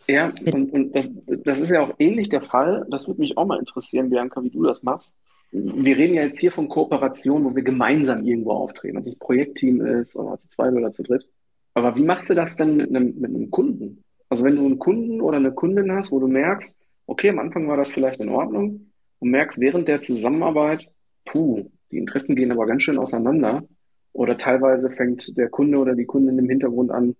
Ja, 0.08 0.30
und, 0.44 0.72
und 0.74 0.92
das, 0.94 1.08
das 1.26 1.60
ist 1.60 1.70
ja 1.70 1.80
auch 1.80 1.94
ähnlich 1.98 2.28
der 2.28 2.42
Fall. 2.42 2.86
Das 2.90 3.08
würde 3.08 3.22
mich 3.22 3.38
auch 3.38 3.46
mal 3.46 3.60
interessieren, 3.60 4.10
Bianca, 4.10 4.42
wie 4.42 4.50
du 4.50 4.62
das 4.62 4.82
machst. 4.82 5.14
Wir 5.52 5.96
reden 5.96 6.14
ja 6.14 6.24
jetzt 6.24 6.40
hier 6.40 6.52
von 6.52 6.68
Kooperation, 6.68 7.44
wo 7.44 7.56
wir 7.56 7.62
gemeinsam 7.62 8.26
irgendwo 8.26 8.52
auftreten, 8.52 8.98
ob 8.98 9.04
das 9.04 9.18
Projektteam 9.18 9.80
ist 9.80 10.16
oder 10.16 10.36
zu 10.36 10.48
zweit 10.48 10.74
oder 10.74 10.92
zu 10.92 11.02
dritt. 11.02 11.26
Aber 11.72 11.96
wie 11.96 12.04
machst 12.04 12.28
du 12.28 12.34
das 12.34 12.56
denn 12.56 12.76
mit 12.76 12.90
einem, 12.90 13.18
mit 13.18 13.30
einem 13.30 13.50
Kunden? 13.50 14.04
Also 14.32 14.46
wenn 14.46 14.56
du 14.56 14.64
einen 14.64 14.78
Kunden 14.78 15.20
oder 15.20 15.36
eine 15.36 15.52
Kundin 15.52 15.92
hast, 15.92 16.10
wo 16.10 16.18
du 16.18 16.26
merkst, 16.26 16.80
okay, 17.04 17.28
am 17.28 17.38
Anfang 17.38 17.68
war 17.68 17.76
das 17.76 17.92
vielleicht 17.92 18.18
in 18.18 18.30
Ordnung 18.30 18.90
und 19.18 19.30
merkst 19.30 19.60
während 19.60 19.88
der 19.88 20.00
Zusammenarbeit, 20.00 20.90
puh, 21.26 21.70
die 21.90 21.98
Interessen 21.98 22.34
gehen 22.34 22.50
aber 22.50 22.64
ganz 22.64 22.82
schön 22.82 22.96
auseinander. 22.96 23.62
Oder 24.14 24.38
teilweise 24.38 24.90
fängt 24.90 25.36
der 25.36 25.50
Kunde 25.50 25.76
oder 25.76 25.94
die 25.94 26.06
Kundin 26.06 26.38
im 26.38 26.48
Hintergrund 26.48 26.90
an, 26.92 27.14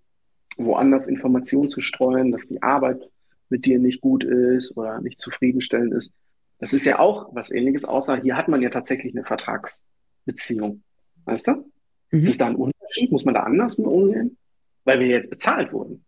woanders 0.57 1.07
Informationen 1.07 1.69
zu 1.69 1.81
streuen, 1.81 2.31
dass 2.31 2.47
die 2.47 2.63
Arbeit 2.63 3.07
mit 3.47 3.67
dir 3.67 3.77
nicht 3.77 4.01
gut 4.01 4.23
ist 4.23 4.75
oder 4.75 4.99
nicht 4.99 5.19
zufriedenstellend 5.19 5.93
ist. 5.93 6.13
Das 6.57 6.73
ist 6.73 6.85
ja 6.85 6.97
auch 6.97 7.29
was 7.35 7.51
ähnliches, 7.51 7.85
außer 7.85 8.23
hier 8.23 8.35
hat 8.35 8.47
man 8.47 8.63
ja 8.63 8.71
tatsächlich 8.71 9.15
eine 9.15 9.23
Vertragsbeziehung. 9.23 10.81
Weißt 11.25 11.47
du? 11.47 11.71
Mhm. 12.09 12.21
Ist 12.21 12.29
es 12.29 12.37
da 12.39 12.47
ein 12.47 12.55
Unterschied? 12.55 13.11
Muss 13.11 13.23
man 13.23 13.35
da 13.35 13.41
anders 13.41 13.77
mit 13.77 13.85
umgehen? 13.85 14.35
Weil 14.83 14.99
wir 14.99 15.07
jetzt 15.09 15.29
bezahlt 15.29 15.71
wurden. 15.71 16.03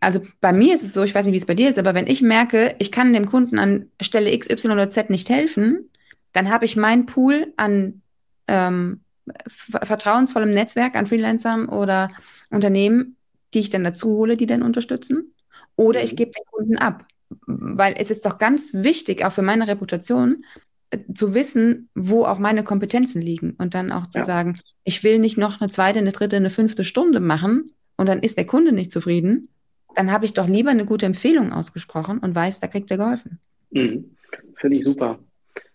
Also 0.00 0.20
bei 0.40 0.52
mir 0.52 0.74
ist 0.74 0.82
es 0.82 0.92
so, 0.92 1.02
ich 1.02 1.14
weiß 1.14 1.24
nicht, 1.24 1.34
wie 1.34 1.38
es 1.38 1.46
bei 1.46 1.54
dir 1.54 1.68
ist, 1.68 1.78
aber 1.78 1.94
wenn 1.94 2.06
ich 2.06 2.22
merke, 2.22 2.74
ich 2.78 2.90
kann 2.92 3.12
dem 3.12 3.26
Kunden 3.26 3.58
an 3.58 3.86
Stelle 4.00 4.32
X, 4.32 4.48
Y 4.50 4.72
oder 4.72 4.90
Z 4.90 5.10
nicht 5.10 5.28
helfen, 5.28 5.90
dann 6.32 6.50
habe 6.50 6.64
ich 6.64 6.76
meinen 6.76 7.06
Pool 7.06 7.52
an 7.56 8.02
ähm, 8.46 9.00
vertrauensvollem 9.48 10.50
Netzwerk, 10.50 10.96
an 10.96 11.06
Freelancern 11.06 11.68
oder 11.68 12.10
Unternehmen, 12.50 13.16
die 13.54 13.60
ich 13.60 13.70
dann 13.70 13.84
dazu 13.84 14.08
hole, 14.10 14.36
die 14.36 14.46
dann 14.46 14.62
unterstützen. 14.62 15.34
Oder 15.76 16.02
ich 16.02 16.12
mhm. 16.12 16.16
gebe 16.16 16.30
den 16.32 16.44
Kunden 16.50 16.76
ab. 16.78 17.04
Weil 17.46 17.94
es 17.96 18.10
ist 18.10 18.26
doch 18.26 18.38
ganz 18.38 18.74
wichtig, 18.74 19.24
auch 19.24 19.32
für 19.32 19.42
meine 19.42 19.68
Reputation, 19.68 20.44
äh, 20.90 20.98
zu 21.14 21.34
wissen, 21.34 21.88
wo 21.94 22.24
auch 22.24 22.38
meine 22.38 22.64
Kompetenzen 22.64 23.22
liegen. 23.22 23.52
Und 23.58 23.74
dann 23.74 23.92
auch 23.92 24.06
zu 24.06 24.18
ja. 24.18 24.24
sagen, 24.24 24.58
ich 24.84 25.04
will 25.04 25.18
nicht 25.18 25.38
noch 25.38 25.60
eine 25.60 25.70
zweite, 25.70 26.00
eine 26.00 26.12
dritte, 26.12 26.36
eine 26.36 26.50
fünfte 26.50 26.84
Stunde 26.84 27.20
machen 27.20 27.72
und 27.96 28.08
dann 28.08 28.20
ist 28.20 28.36
der 28.38 28.46
Kunde 28.46 28.72
nicht 28.72 28.92
zufrieden. 28.92 29.48
Dann 29.94 30.12
habe 30.12 30.24
ich 30.24 30.34
doch 30.34 30.46
lieber 30.46 30.70
eine 30.70 30.86
gute 30.86 31.06
Empfehlung 31.06 31.52
ausgesprochen 31.52 32.18
und 32.18 32.34
weiß, 32.34 32.60
da 32.60 32.66
kriegt 32.66 32.90
er 32.90 32.96
geholfen. 32.96 33.38
Mhm. 33.70 34.16
Finde 34.56 34.76
ich 34.76 34.84
super. 34.84 35.18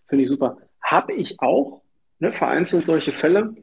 Finde 0.08 0.24
ich 0.24 0.30
super. 0.30 0.58
Habe 0.80 1.12
ich 1.12 1.40
auch 1.40 1.82
ne, 2.18 2.32
vereinzelt 2.32 2.86
solche 2.86 3.12
Fälle 3.12 3.54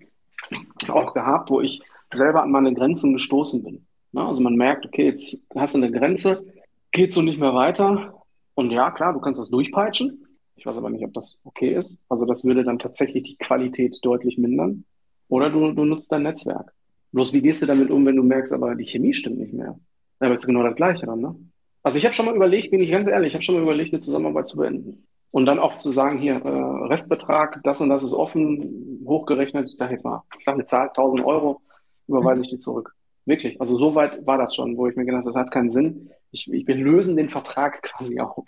auch 0.89 1.13
gehabt, 1.13 1.49
wo 1.49 1.61
ich 1.61 1.81
selber 2.13 2.43
an 2.43 2.51
meine 2.51 2.73
Grenzen 2.73 3.13
gestoßen 3.13 3.63
bin. 3.63 3.85
Ne? 4.11 4.25
Also 4.25 4.41
man 4.41 4.55
merkt, 4.55 4.85
okay, 4.85 5.05
jetzt 5.05 5.41
hast 5.55 5.75
du 5.75 5.79
eine 5.79 5.91
Grenze, 5.91 6.45
geht 6.91 7.13
so 7.13 7.21
nicht 7.21 7.39
mehr 7.39 7.53
weiter. 7.53 8.13
Und 8.55 8.71
ja, 8.71 8.91
klar, 8.91 9.13
du 9.13 9.19
kannst 9.19 9.39
das 9.39 9.49
durchpeitschen. 9.49 10.27
Ich 10.55 10.65
weiß 10.65 10.77
aber 10.77 10.89
nicht, 10.89 11.03
ob 11.03 11.13
das 11.13 11.39
okay 11.43 11.75
ist. 11.75 11.97
Also 12.09 12.25
das 12.25 12.43
würde 12.43 12.63
dann 12.63 12.79
tatsächlich 12.79 13.23
die 13.23 13.37
Qualität 13.37 13.97
deutlich 14.03 14.37
mindern. 14.37 14.85
Oder 15.27 15.49
du, 15.49 15.71
du 15.71 15.85
nutzt 15.85 16.11
dein 16.11 16.23
Netzwerk. 16.23 16.73
Bloß 17.11 17.33
wie 17.33 17.41
gehst 17.41 17.61
du 17.61 17.65
damit 17.65 17.89
um, 17.89 18.05
wenn 18.05 18.15
du 18.15 18.23
merkst, 18.23 18.53
aber 18.53 18.75
die 18.75 18.85
Chemie 18.85 19.13
stimmt 19.13 19.39
nicht 19.39 19.53
mehr? 19.53 19.79
Aber 20.23 20.33
es 20.33 20.41
ist 20.41 20.47
genau 20.47 20.63
das 20.63 20.75
Gleiche 20.75 21.05
dann, 21.05 21.19
ne? 21.19 21.35
Also 21.83 21.97
ich 21.97 22.05
habe 22.05 22.13
schon 22.13 22.25
mal 22.25 22.35
überlegt, 22.35 22.71
bin 22.71 22.81
ich 22.81 22.91
ganz 22.91 23.07
ehrlich, 23.07 23.29
ich 23.29 23.33
habe 23.33 23.43
schon 23.43 23.55
mal 23.55 23.63
überlegt, 23.63 23.93
eine 23.93 23.99
Zusammenarbeit 23.99 24.47
zu 24.47 24.57
beenden. 24.57 25.05
Und 25.31 25.45
dann 25.45 25.59
auch 25.59 25.79
zu 25.79 25.91
sagen, 25.91 26.19
hier, 26.19 26.35
äh, 26.35 26.87
Restbetrag, 26.87 27.59
das 27.63 27.81
und 27.81 27.89
das 27.89 28.03
ist 28.03 28.13
offen, 28.13 29.03
hochgerechnet, 29.05 29.69
ich 29.69 29.77
sag 29.77 29.91
jetzt 29.91 30.05
mal, 30.05 30.21
ich 30.37 30.45
sage 30.45 30.59
eine 30.59 30.65
Zahl, 30.65 30.87
1000 30.89 31.25
Euro, 31.25 31.61
überweise 32.07 32.41
ich 32.41 32.47
die 32.47 32.57
zurück. 32.57 32.95
Wirklich. 33.25 33.59
Also 33.59 33.75
so 33.75 33.95
weit 33.95 34.25
war 34.25 34.37
das 34.37 34.55
schon, 34.55 34.77
wo 34.77 34.87
ich 34.87 34.95
mir 34.95 35.05
gedacht 35.05 35.21
habe, 35.21 35.33
das 35.33 35.39
hat 35.41 35.51
keinen 35.51 35.71
Sinn. 35.71 36.09
Ich, 36.31 36.51
ich 36.51 36.65
bin 36.65 36.79
lösen 36.79 37.17
den 37.17 37.29
Vertrag 37.29 37.81
quasi 37.83 38.19
auf. 38.19 38.45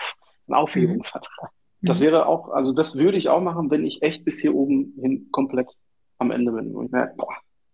Ein 0.47 0.53
Aufhebungsvertrag. 0.53 1.49
Mhm. 1.81 1.87
Das 1.87 2.01
wäre 2.01 2.27
auch, 2.27 2.49
also 2.49 2.71
das 2.71 2.95
würde 2.95 3.17
ich 3.17 3.29
auch 3.29 3.41
machen, 3.41 3.69
wenn 3.71 3.85
ich 3.85 4.01
echt 4.01 4.23
bis 4.23 4.39
hier 4.39 4.55
oben 4.55 4.93
hin 5.01 5.27
komplett 5.31 5.75
am 6.19 6.31
Ende 6.31 6.51
bin. 6.51 6.73
Und 6.75 6.85
ich 6.85 6.91
merke, 6.91 7.15
boah, 7.17 7.33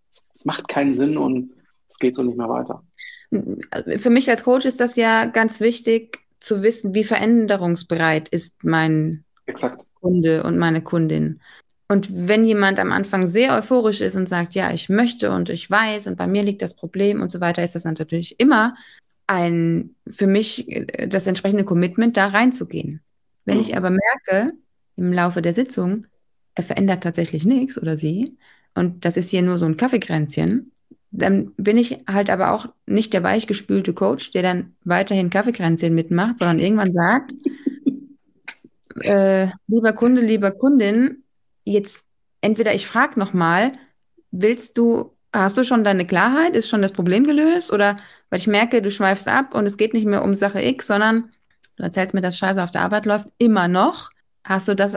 es 0.10 0.46
macht 0.46 0.68
keinen 0.68 0.96
Sinn 0.96 1.18
und 1.18 1.52
es 1.92 2.00
geht 2.00 2.16
so 2.16 2.24
nicht 2.24 2.38
mehr 2.38 2.50
weiter. 2.50 2.84
Für 3.98 4.10
mich 4.10 4.30
als 4.30 4.44
Coach 4.44 4.66
ist 4.66 4.80
das 4.80 4.96
ja 4.96 5.26
ganz 5.26 5.60
wichtig 5.60 6.20
zu 6.40 6.64
wissen, 6.64 6.96
wie 6.96 7.04
veränderungsbereit 7.04 8.30
ist 8.30 8.64
mein 8.64 9.24
Exakt. 9.46 9.86
Kunde 10.00 10.44
und 10.44 10.58
meine 10.58 10.82
Kundin. 10.82 11.42
Und 11.88 12.28
wenn 12.28 12.46
jemand 12.46 12.80
am 12.80 12.92
Anfang 12.92 13.28
sehr 13.28 13.56
euphorisch 13.56 14.02
ist 14.02 14.16
und 14.16 14.28
sagt, 14.28 14.56
ja, 14.56 14.72
ich 14.72 14.90
möchte 14.90 15.32
und 15.32 15.50
ich 15.50 15.70
weiß 15.70 16.08
und 16.08 16.18
bei 16.18 16.26
mir 16.26 16.42
liegt 16.42 16.62
das 16.62 16.74
Problem 16.74 17.22
und 17.22 17.30
so 17.30 17.42
weiter, 17.42 17.64
ist 17.64 17.76
das 17.76 17.84
natürlich 17.84 18.40
immer 18.40 18.76
ein, 19.28 19.96
für 20.10 20.28
mich 20.28 20.70
äh, 20.70 21.08
das 21.08 21.28
entsprechende 21.28 21.66
Commitment, 21.66 22.18
da 22.18 22.28
reinzugehen. 22.28 23.02
Wenn 23.46 23.56
mhm. 23.56 23.62
ich 23.62 23.78
aber 23.78 23.90
merke, 23.90 24.54
im 24.96 25.12
Laufe 25.14 25.42
der 25.42 25.54
Sitzung, 25.54 26.08
er 26.56 26.64
verändert 26.64 27.04
tatsächlich 27.04 27.46
nichts 27.46 27.78
oder 27.82 27.98
sie, 27.98 28.38
und 28.74 29.04
das 29.04 29.18
ist 29.18 29.30
hier 29.30 29.42
nur 29.42 29.58
so 29.58 29.66
ein 29.66 29.78
Kaffeekränzchen, 29.78 30.72
dann 31.12 31.54
bin 31.58 31.78
ich 31.78 32.00
halt 32.10 32.30
aber 32.30 32.52
auch 32.52 32.68
nicht 32.88 33.14
der 33.14 33.24
weichgespülte 33.24 33.94
Coach, 33.94 34.32
der 34.32 34.44
dann 34.44 34.76
weiterhin 34.84 35.30
Kaffeekränzchen 35.30 35.94
mitmacht, 35.94 36.40
sondern 36.40 36.60
irgendwann 36.60 36.94
sagt, 36.94 37.34
äh, 39.02 39.48
lieber 39.68 39.94
Kunde, 39.94 40.22
lieber 40.22 40.52
Kundin, 40.52 41.24
jetzt 41.66 42.04
entweder 42.40 42.74
ich 42.74 42.88
frage 42.88 43.20
nochmal, 43.20 43.74
willst 44.32 44.78
du, 44.78 45.12
hast 45.34 45.58
du 45.58 45.64
schon 45.64 45.84
deine 45.84 46.08
Klarheit? 46.08 46.56
Ist 46.56 46.70
schon 46.70 46.82
das 46.82 46.94
Problem 46.94 47.26
gelöst? 47.26 47.74
Oder 47.74 47.98
weil 48.30 48.40
ich 48.40 48.48
merke, 48.48 48.82
du 48.82 48.90
schweifst 48.90 49.28
ab 49.28 49.54
und 49.54 49.66
es 49.66 49.78
geht 49.78 49.94
nicht 49.94 50.06
mehr 50.06 50.24
um 50.24 50.34
Sache 50.34 50.62
X, 50.64 50.88
sondern 50.88 51.30
du 51.76 51.84
erzählst 51.84 52.14
mir, 52.14 52.22
dass 52.22 52.38
Scheiße 52.38 52.64
auf 52.64 52.72
der 52.72 52.82
Arbeit 52.82 53.06
läuft, 53.06 53.28
immer 53.38 53.68
noch. 53.68 54.12
Hast 54.46 54.70
du 54.70 54.76
das 54.76 54.96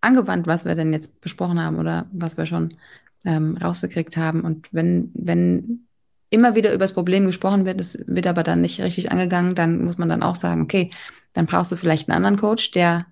angewandt, 0.00 0.46
was 0.46 0.64
wir 0.64 0.76
denn 0.76 0.92
jetzt 0.92 1.20
besprochen 1.20 1.60
haben 1.60 1.78
oder 1.78 2.06
was 2.12 2.36
wir 2.36 2.46
schon 2.46 2.74
ähm, 3.24 3.56
rausgekriegt 3.56 4.16
haben? 4.16 4.42
Und 4.42 4.68
wenn, 4.72 5.10
wenn 5.14 5.86
immer 6.30 6.54
wieder 6.54 6.72
über 6.72 6.84
das 6.84 6.92
Problem 6.92 7.26
gesprochen 7.26 7.66
wird, 7.66 7.80
es 7.80 7.98
wird 8.06 8.26
aber 8.26 8.42
dann 8.42 8.60
nicht 8.60 8.80
richtig 8.80 9.10
angegangen, 9.10 9.54
dann 9.54 9.84
muss 9.84 9.98
man 9.98 10.08
dann 10.08 10.22
auch 10.22 10.36
sagen, 10.36 10.62
okay, 10.62 10.90
dann 11.32 11.46
brauchst 11.46 11.72
du 11.72 11.76
vielleicht 11.76 12.08
einen 12.08 12.16
anderen 12.16 12.38
Coach, 12.38 12.70
der 12.72 13.06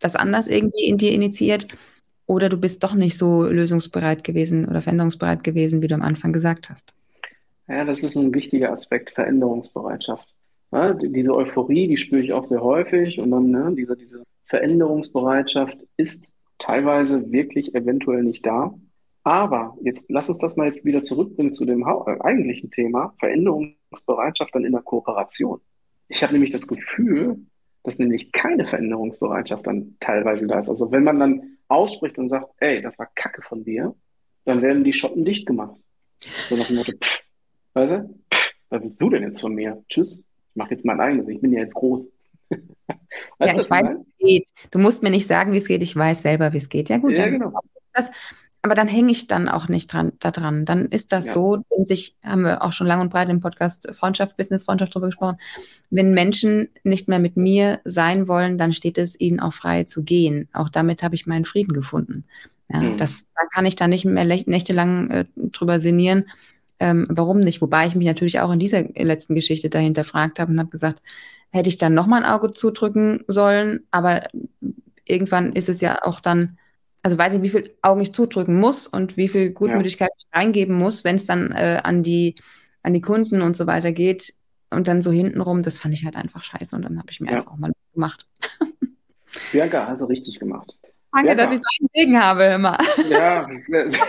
das 0.00 0.16
anders 0.16 0.46
irgendwie 0.46 0.84
in 0.84 0.98
dir 0.98 1.12
initiiert. 1.12 1.68
Oder 2.26 2.48
du 2.48 2.56
bist 2.56 2.82
doch 2.82 2.94
nicht 2.94 3.18
so 3.18 3.44
lösungsbereit 3.44 4.24
gewesen 4.24 4.66
oder 4.66 4.80
veränderungsbereit 4.80 5.44
gewesen, 5.44 5.82
wie 5.82 5.88
du 5.88 5.94
am 5.94 6.02
Anfang 6.02 6.32
gesagt 6.32 6.70
hast. 6.70 6.94
Ja, 7.68 7.84
das 7.84 8.02
ist 8.02 8.16
ein 8.16 8.34
wichtiger 8.34 8.70
Aspekt, 8.70 9.10
Veränderungsbereitschaft. 9.10 10.26
Ja, 10.72 10.94
diese 10.94 11.34
Euphorie, 11.34 11.88
die 11.88 11.96
spüre 11.96 12.22
ich 12.22 12.32
auch 12.32 12.44
sehr 12.44 12.62
häufig 12.62 13.18
und 13.18 13.30
dann 13.30 13.50
ne, 13.50 13.72
diese, 13.76 13.96
diese 13.96 14.22
Veränderungsbereitschaft 14.44 15.76
ist 15.96 16.28
teilweise 16.58 17.30
wirklich 17.30 17.74
eventuell 17.74 18.22
nicht 18.22 18.46
da. 18.46 18.74
Aber 19.24 19.76
jetzt 19.82 20.06
lass 20.08 20.28
uns 20.28 20.38
das 20.38 20.56
mal 20.56 20.66
jetzt 20.66 20.84
wieder 20.84 21.02
zurückbringen 21.02 21.54
zu 21.54 21.64
dem 21.64 21.82
äh, 21.82 22.20
eigentlichen 22.20 22.70
Thema, 22.70 23.14
Veränderungsbereitschaft 23.20 24.54
dann 24.54 24.64
in 24.64 24.72
der 24.72 24.82
Kooperation. 24.82 25.60
Ich 26.08 26.22
habe 26.22 26.32
nämlich 26.32 26.50
das 26.50 26.66
Gefühl, 26.66 27.38
dass 27.84 27.98
nämlich 27.98 28.32
keine 28.32 28.66
Veränderungsbereitschaft 28.66 29.66
dann 29.66 29.96
teilweise 30.00 30.46
da 30.46 30.58
ist. 30.58 30.68
Also 30.68 30.90
wenn 30.90 31.04
man 31.04 31.20
dann 31.20 31.58
ausspricht 31.68 32.18
und 32.18 32.28
sagt, 32.28 32.48
ey, 32.58 32.82
das 32.82 32.98
war 32.98 33.08
Kacke 33.14 33.42
von 33.42 33.64
dir, 33.64 33.94
dann 34.44 34.62
werden 34.62 34.84
die 34.84 34.92
Schotten 34.92 35.24
dicht 35.24 35.46
gemacht. 35.46 35.76
So 36.48 36.56
nach 36.56 36.66
dem 36.66 36.76
Motto, 36.76 36.92
pff, 36.92 37.24
weißt 37.74 37.92
du, 37.92 38.14
pff, 38.32 38.52
was 38.70 38.82
willst 38.82 39.00
du 39.00 39.10
denn 39.10 39.22
jetzt 39.22 39.40
von 39.40 39.54
mir? 39.54 39.82
Tschüss, 39.88 40.24
ich 40.50 40.56
mache 40.56 40.72
jetzt 40.72 40.84
mein 40.84 41.00
eigenes, 41.00 41.28
ich 41.28 41.40
bin 41.40 41.52
ja 41.52 41.60
jetzt 41.60 41.74
groß. 41.74 42.10
weißt 42.50 43.52
ja, 43.52 43.60
ich 43.60 43.70
weiß, 43.70 43.86
wie 43.86 44.00
es 44.00 44.16
geht. 44.18 44.48
Du 44.70 44.78
musst 44.78 45.02
mir 45.02 45.10
nicht 45.10 45.26
sagen, 45.26 45.52
wie 45.52 45.58
es 45.58 45.68
geht, 45.68 45.82
ich 45.82 45.96
weiß 45.96 46.22
selber, 46.22 46.52
wie 46.52 46.58
es 46.58 46.68
geht. 46.68 46.88
Ja 46.88 46.98
gut, 46.98 47.16
ja, 47.16 47.28
genau. 47.28 47.50
das, 47.92 48.10
aber 48.62 48.76
dann 48.76 48.86
hänge 48.86 49.10
ich 49.10 49.26
dann 49.26 49.48
auch 49.48 49.68
nicht 49.68 49.92
dran, 49.92 50.12
da 50.20 50.30
dran. 50.30 50.64
Dann 50.64 50.86
ist 50.86 51.10
das 51.10 51.26
ja. 51.26 51.32
so, 51.32 51.64
und 51.68 51.86
sich, 51.86 52.14
haben 52.22 52.42
wir 52.42 52.62
auch 52.62 52.72
schon 52.72 52.86
lang 52.86 53.00
und 53.00 53.10
breit 53.10 53.28
im 53.28 53.40
Podcast 53.40 53.88
Freundschaft, 53.92 54.36
Business, 54.36 54.62
Freundschaft 54.62 54.94
drüber 54.94 55.06
gesprochen. 55.06 55.38
Wenn 55.90 56.14
Menschen 56.14 56.68
nicht 56.84 57.08
mehr 57.08 57.18
mit 57.18 57.36
mir 57.36 57.80
sein 57.84 58.28
wollen, 58.28 58.58
dann 58.58 58.72
steht 58.72 58.98
es 58.98 59.18
ihnen 59.18 59.40
auch 59.40 59.52
frei 59.52 59.82
zu 59.84 60.04
gehen. 60.04 60.48
Auch 60.52 60.68
damit 60.68 61.02
habe 61.02 61.16
ich 61.16 61.26
meinen 61.26 61.44
Frieden 61.44 61.72
gefunden. 61.72 62.24
Ja, 62.68 62.78
mhm. 62.78 62.96
das, 62.96 63.26
da 63.34 63.46
kann 63.52 63.66
ich 63.66 63.74
dann 63.74 63.90
nicht 63.90 64.04
mehr 64.04 64.24
nächtelang 64.24 65.10
äh, 65.10 65.24
drüber 65.36 65.80
sinnieren. 65.80 66.26
Ähm, 66.78 67.08
warum 67.10 67.40
nicht? 67.40 67.62
Wobei 67.62 67.88
ich 67.88 67.96
mich 67.96 68.06
natürlich 68.06 68.38
auch 68.38 68.52
in 68.52 68.60
dieser 68.60 68.84
letzten 68.94 69.34
Geschichte 69.34 69.70
dahinter 69.70 70.04
fragt 70.04 70.38
habe 70.38 70.52
und 70.52 70.60
habe 70.60 70.70
gesagt, 70.70 71.02
hätte 71.50 71.68
ich 71.68 71.78
dann 71.78 71.94
nochmal 71.94 72.22
ein 72.22 72.30
Auge 72.30 72.52
zudrücken 72.52 73.24
sollen, 73.26 73.80
aber 73.90 74.22
irgendwann 75.04 75.52
ist 75.52 75.68
es 75.68 75.80
ja 75.80 75.98
auch 76.02 76.20
dann 76.20 76.58
also 77.02 77.18
weiß 77.18 77.34
ich, 77.34 77.42
wie 77.42 77.48
viel 77.48 77.74
Augen 77.82 78.00
ich 78.00 78.12
zudrücken 78.12 78.58
muss 78.58 78.86
und 78.86 79.16
wie 79.16 79.28
viel 79.28 79.50
Gutmütigkeit 79.50 80.10
ja. 80.10 80.16
ich 80.18 80.38
reingeben 80.38 80.76
muss, 80.76 81.04
wenn 81.04 81.16
es 81.16 81.26
dann 81.26 81.50
äh, 81.52 81.80
an 81.82 82.02
die 82.02 82.36
an 82.82 82.92
die 82.92 83.00
Kunden 83.00 83.42
und 83.42 83.56
so 83.56 83.66
weiter 83.66 83.92
geht 83.92 84.34
und 84.70 84.88
dann 84.88 85.02
so 85.02 85.10
hintenrum, 85.10 85.62
das 85.62 85.78
fand 85.78 85.94
ich 85.94 86.04
halt 86.04 86.16
einfach 86.16 86.42
scheiße 86.42 86.74
und 86.74 86.82
dann 86.82 86.98
habe 86.98 87.08
ich 87.10 87.20
mir 87.20 87.30
ja. 87.30 87.36
einfach 87.36 87.56
mal 87.56 87.72
gemacht. 87.94 88.26
Bianca, 89.52 89.86
hast 89.86 90.00
du 90.00 90.06
richtig 90.06 90.38
gemacht. 90.38 90.76
Danke, 91.12 91.34
Bianca. 91.34 91.44
dass 91.44 91.54
ich 91.54 91.60
deinen 91.60 91.88
Segen 91.94 92.20
habe 92.20 92.44
immer. 92.44 92.78
Ja, 93.08 93.48
sehr, 93.62 93.90
sehr, 93.90 94.02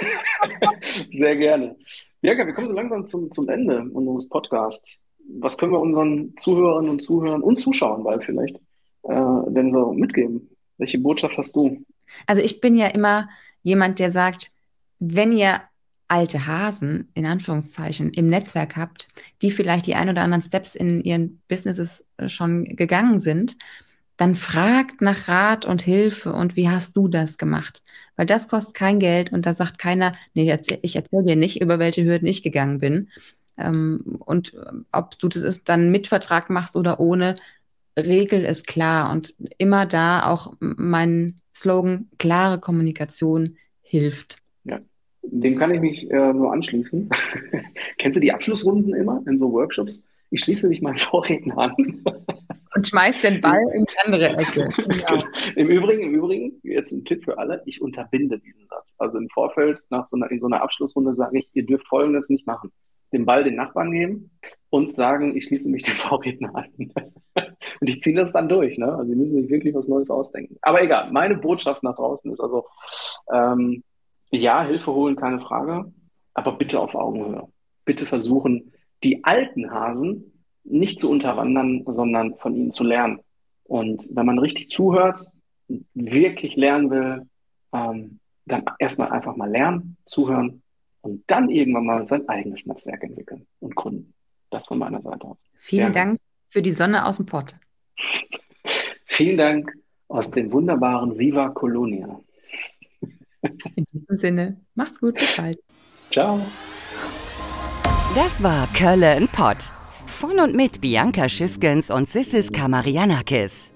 sehr 1.12 1.36
gerne. 1.36 1.76
Bianca, 2.22 2.46
wir 2.46 2.54
kommen 2.54 2.68
so 2.68 2.74
langsam 2.74 3.06
zum, 3.06 3.32
zum 3.32 3.50
Ende 3.50 3.84
unseres 3.92 4.30
Podcasts. 4.30 5.00
Was 5.40 5.58
können 5.58 5.72
wir 5.72 5.80
unseren 5.80 6.36
Zuhörerinnen 6.38 6.92
und 6.92 7.02
Zuhörern 7.02 7.42
und 7.42 7.60
Zuschauern 7.60 8.04
bald 8.04 8.24
vielleicht 8.24 8.56
äh, 9.04 9.52
denn 9.52 9.72
so 9.72 9.94
mitgeben? 9.94 10.50
Welche 10.84 11.00
Botschaft 11.00 11.38
hast 11.38 11.56
du? 11.56 11.82
Also 12.28 12.42
ich 12.42 12.60
bin 12.60 12.76
ja 12.76 12.88
immer 12.88 13.30
jemand, 13.62 14.00
der 14.00 14.12
sagt, 14.12 14.52
wenn 15.00 15.32
ihr 15.32 15.62
alte 16.10 16.46
Hasen 16.46 17.10
in 17.14 17.26
Anführungszeichen 17.26 18.12
im 18.12 18.28
Netzwerk 18.28 18.76
habt, 18.76 19.08
die 19.42 19.50
vielleicht 19.50 19.88
die 19.88 19.96
ein 19.96 20.10
oder 20.10 20.24
anderen 20.24 20.42
Steps 20.42 20.76
in 20.76 21.02
ihren 21.02 21.42
Businesses 21.48 22.06
äh, 22.18 22.28
schon 22.28 22.66
gegangen 22.66 23.22
sind, 23.22 23.56
dann 24.18 24.36
fragt 24.36 25.00
nach 25.00 25.30
Rat 25.30 25.66
und 25.66 25.82
Hilfe 25.82 26.34
und 26.34 26.58
wie 26.58 26.68
hast 26.68 26.98
du 26.98 27.08
das 27.08 27.38
gemacht? 27.38 27.82
Weil 28.18 28.26
das 28.26 28.50
kostet 28.50 28.76
kein 28.76 29.00
Geld 29.00 29.32
und 29.32 29.46
da 29.46 29.54
sagt 29.54 29.78
keiner, 29.78 30.12
nee, 30.34 30.44
ich 30.44 30.50
erzähle 30.50 30.82
erzähl 30.84 31.24
dir 31.24 31.38
nicht, 31.38 31.62
über 31.62 31.80
welche 31.80 32.04
Hürden 32.04 32.28
ich 32.28 32.44
gegangen 32.44 32.80
bin. 32.80 33.08
Ähm, 33.58 34.20
und 34.20 34.54
ähm, 34.54 34.86
ob 34.92 35.18
du 35.18 35.30
das 35.30 35.64
dann 35.64 35.92
mit 35.92 36.08
Vertrag 36.08 36.50
machst 36.50 36.76
oder 36.76 37.00
ohne, 37.00 37.36
Regel 37.98 38.44
ist 38.44 38.68
klar 38.68 39.12
und 39.12 39.36
immer 39.58 39.86
da 39.86 40.28
auch 40.28 40.54
mein 40.60 41.36
Slogan, 41.56 42.10
klare 42.18 42.60
Kommunikation 42.60 43.58
hilft. 43.82 44.38
Ja, 44.64 44.80
dem 45.22 45.58
kann 45.58 45.74
ich 45.74 45.82
mich 45.82 46.10
äh, 46.10 46.34
nur 46.34 46.52
anschließen. 46.52 47.10
Kennst 48.00 48.18
du 48.18 48.22
die 48.22 48.32
Abschlussrunden 48.32 48.94
immer 48.94 49.22
in 49.28 49.38
so 49.38 49.52
Workshops? 49.52 50.04
Ich 50.32 50.42
schließe 50.42 50.70
mich 50.70 50.82
meinen 50.82 50.98
Vorredner 50.98 51.58
an. 51.58 52.04
Und 52.76 52.88
schmeiß 52.88 53.22
den 53.22 53.40
Ball 53.40 53.64
in 53.76 53.86
die 53.86 53.98
andere 54.06 54.30
Ecke. 54.36 54.70
Ja. 55.02 55.24
Im 55.56 55.68
Übrigen, 55.68 56.04
im 56.04 56.16
Übrigen, 56.16 56.60
jetzt 56.64 56.92
ein 56.92 57.06
Tipp 57.06 57.24
für 57.24 57.38
alle, 57.38 57.62
ich 57.66 57.82
unterbinde 57.82 58.40
diesen 58.40 58.68
Satz. 58.68 58.96
Also 58.98 59.20
im 59.20 59.30
Vorfeld, 59.30 59.84
nach 59.90 60.08
so 60.08 60.18
einer, 60.18 60.32
in 60.32 60.40
so 60.40 60.48
einer 60.48 60.64
Abschlussrunde 60.64 61.14
sage 61.14 61.40
ich, 61.40 61.50
ihr 61.54 61.66
dürft 61.66 61.88
Folgendes 61.88 62.30
nicht 62.30 62.48
machen. 62.48 62.72
Den 63.12 63.26
Ball 63.26 63.44
den 63.44 63.56
Nachbarn 63.56 63.92
geben 63.92 64.32
und 64.74 64.96
sagen, 64.96 65.38
ich 65.38 65.46
schließe 65.46 65.70
mich 65.70 65.84
dem 65.84 65.94
Vorredner 65.94 66.56
an. 66.56 66.66
Und 67.80 67.88
ich 67.88 68.02
ziehe 68.02 68.16
das 68.16 68.34
dann 68.34 68.50
durch. 68.50 68.76
Ne? 68.80 68.92
Also 68.92 69.12
sie 69.12 69.16
müssen 69.16 69.40
sich 69.40 69.52
wirklich 69.52 69.76
was 69.76 69.88
Neues 69.88 70.10
ausdenken. 70.10 70.58
Aber 70.64 70.82
egal, 70.82 71.12
meine 71.12 71.36
Botschaft 71.36 71.84
nach 71.84 71.96
draußen 71.96 72.32
ist 72.32 72.40
also, 72.40 72.66
ähm, 73.32 73.84
ja, 74.32 74.66
Hilfe 74.66 74.92
holen, 74.92 75.16
keine 75.16 75.40
Frage, 75.40 75.94
aber 76.34 76.54
bitte 76.54 76.80
auf 76.80 76.96
Augenhöhe. 76.96 77.48
Bitte 77.86 78.08
versuchen, 78.08 78.74
die 79.04 79.24
alten 79.24 79.70
Hasen 79.70 80.42
nicht 80.64 81.00
zu 81.00 81.12
unterwandern, 81.12 81.84
sondern 81.86 82.34
von 82.38 82.56
ihnen 82.56 82.72
zu 82.72 82.84
lernen. 82.84 83.20
Und 83.66 84.10
wenn 84.12 84.26
man 84.26 84.40
richtig 84.40 84.72
zuhört, 84.72 85.24
wirklich 85.94 86.56
lernen 86.56 86.90
will, 86.90 87.30
ähm, 87.74 88.20
dann 88.46 88.66
erstmal 88.80 89.12
einfach 89.12 89.36
mal 89.36 89.52
lernen, 89.52 89.98
zuhören 90.06 90.64
und 91.02 91.24
dann 91.28 91.52
irgendwann 91.52 91.86
mal 91.86 92.08
sein 92.08 92.28
eigenes 92.28 92.66
Netzwerk 92.66 93.04
entwickeln 93.04 93.46
und 93.60 93.76
gründen. 93.76 94.16
Das 94.54 94.68
von 94.68 94.78
meiner 94.78 95.02
Seite 95.02 95.26
aus. 95.26 95.38
Vielen 95.58 95.92
Gerne. 95.92 96.10
Dank 96.12 96.20
für 96.50 96.62
die 96.62 96.74
Sonne 96.74 97.08
aus 97.08 97.18
dem 97.18 97.26
Pott. 97.26 97.56
Vielen 99.06 99.38
Dank 99.38 99.74
aus 100.10 100.30
dem 100.30 100.52
wunderbaren 100.52 101.18
Viva 101.18 101.50
Colonia. 101.50 102.20
In 103.76 103.86
diesem 103.92 104.16
Sinne, 104.16 104.62
macht's 104.76 105.00
gut, 105.00 105.16
bis 105.16 105.36
bald. 105.36 105.60
Ciao. 106.12 106.40
Das 108.14 108.44
war 108.44 108.68
Köln 108.78 109.28
Pott. 109.30 109.74
Von 110.06 110.40
und 110.40 110.56
mit 110.56 110.82
Bianca 110.82 111.30
Schiffgens 111.30 111.90
und 111.90 112.08
Sissis 112.08 112.52
Kamarianakis. 112.52 113.72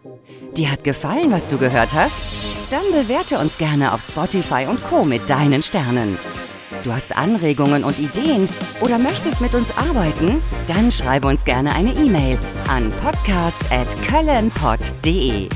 Dir 0.56 0.72
hat 0.72 0.84
gefallen, 0.84 1.32
was 1.32 1.48
du 1.48 1.58
gehört 1.58 1.92
hast? 1.94 2.20
Dann 2.70 2.84
bewerte 2.92 3.40
uns 3.40 3.58
gerne 3.58 3.94
auf 3.94 4.02
Spotify 4.02 4.68
und 4.70 4.80
Co. 4.82 5.06
mit 5.06 5.28
deinen 5.28 5.64
Sternen. 5.64 6.20
Du 6.88 6.94
hast 6.94 7.18
Anregungen 7.18 7.84
und 7.84 8.00
Ideen 8.00 8.48
oder 8.80 8.98
möchtest 8.98 9.42
mit 9.42 9.54
uns 9.54 9.68
arbeiten? 9.76 10.42
Dann 10.68 10.90
schreibe 10.90 11.28
uns 11.28 11.44
gerne 11.44 11.76
eine 11.76 11.92
E-Mail 11.92 12.40
an 12.70 12.94
podcast@köllenpod.de. 13.04 15.50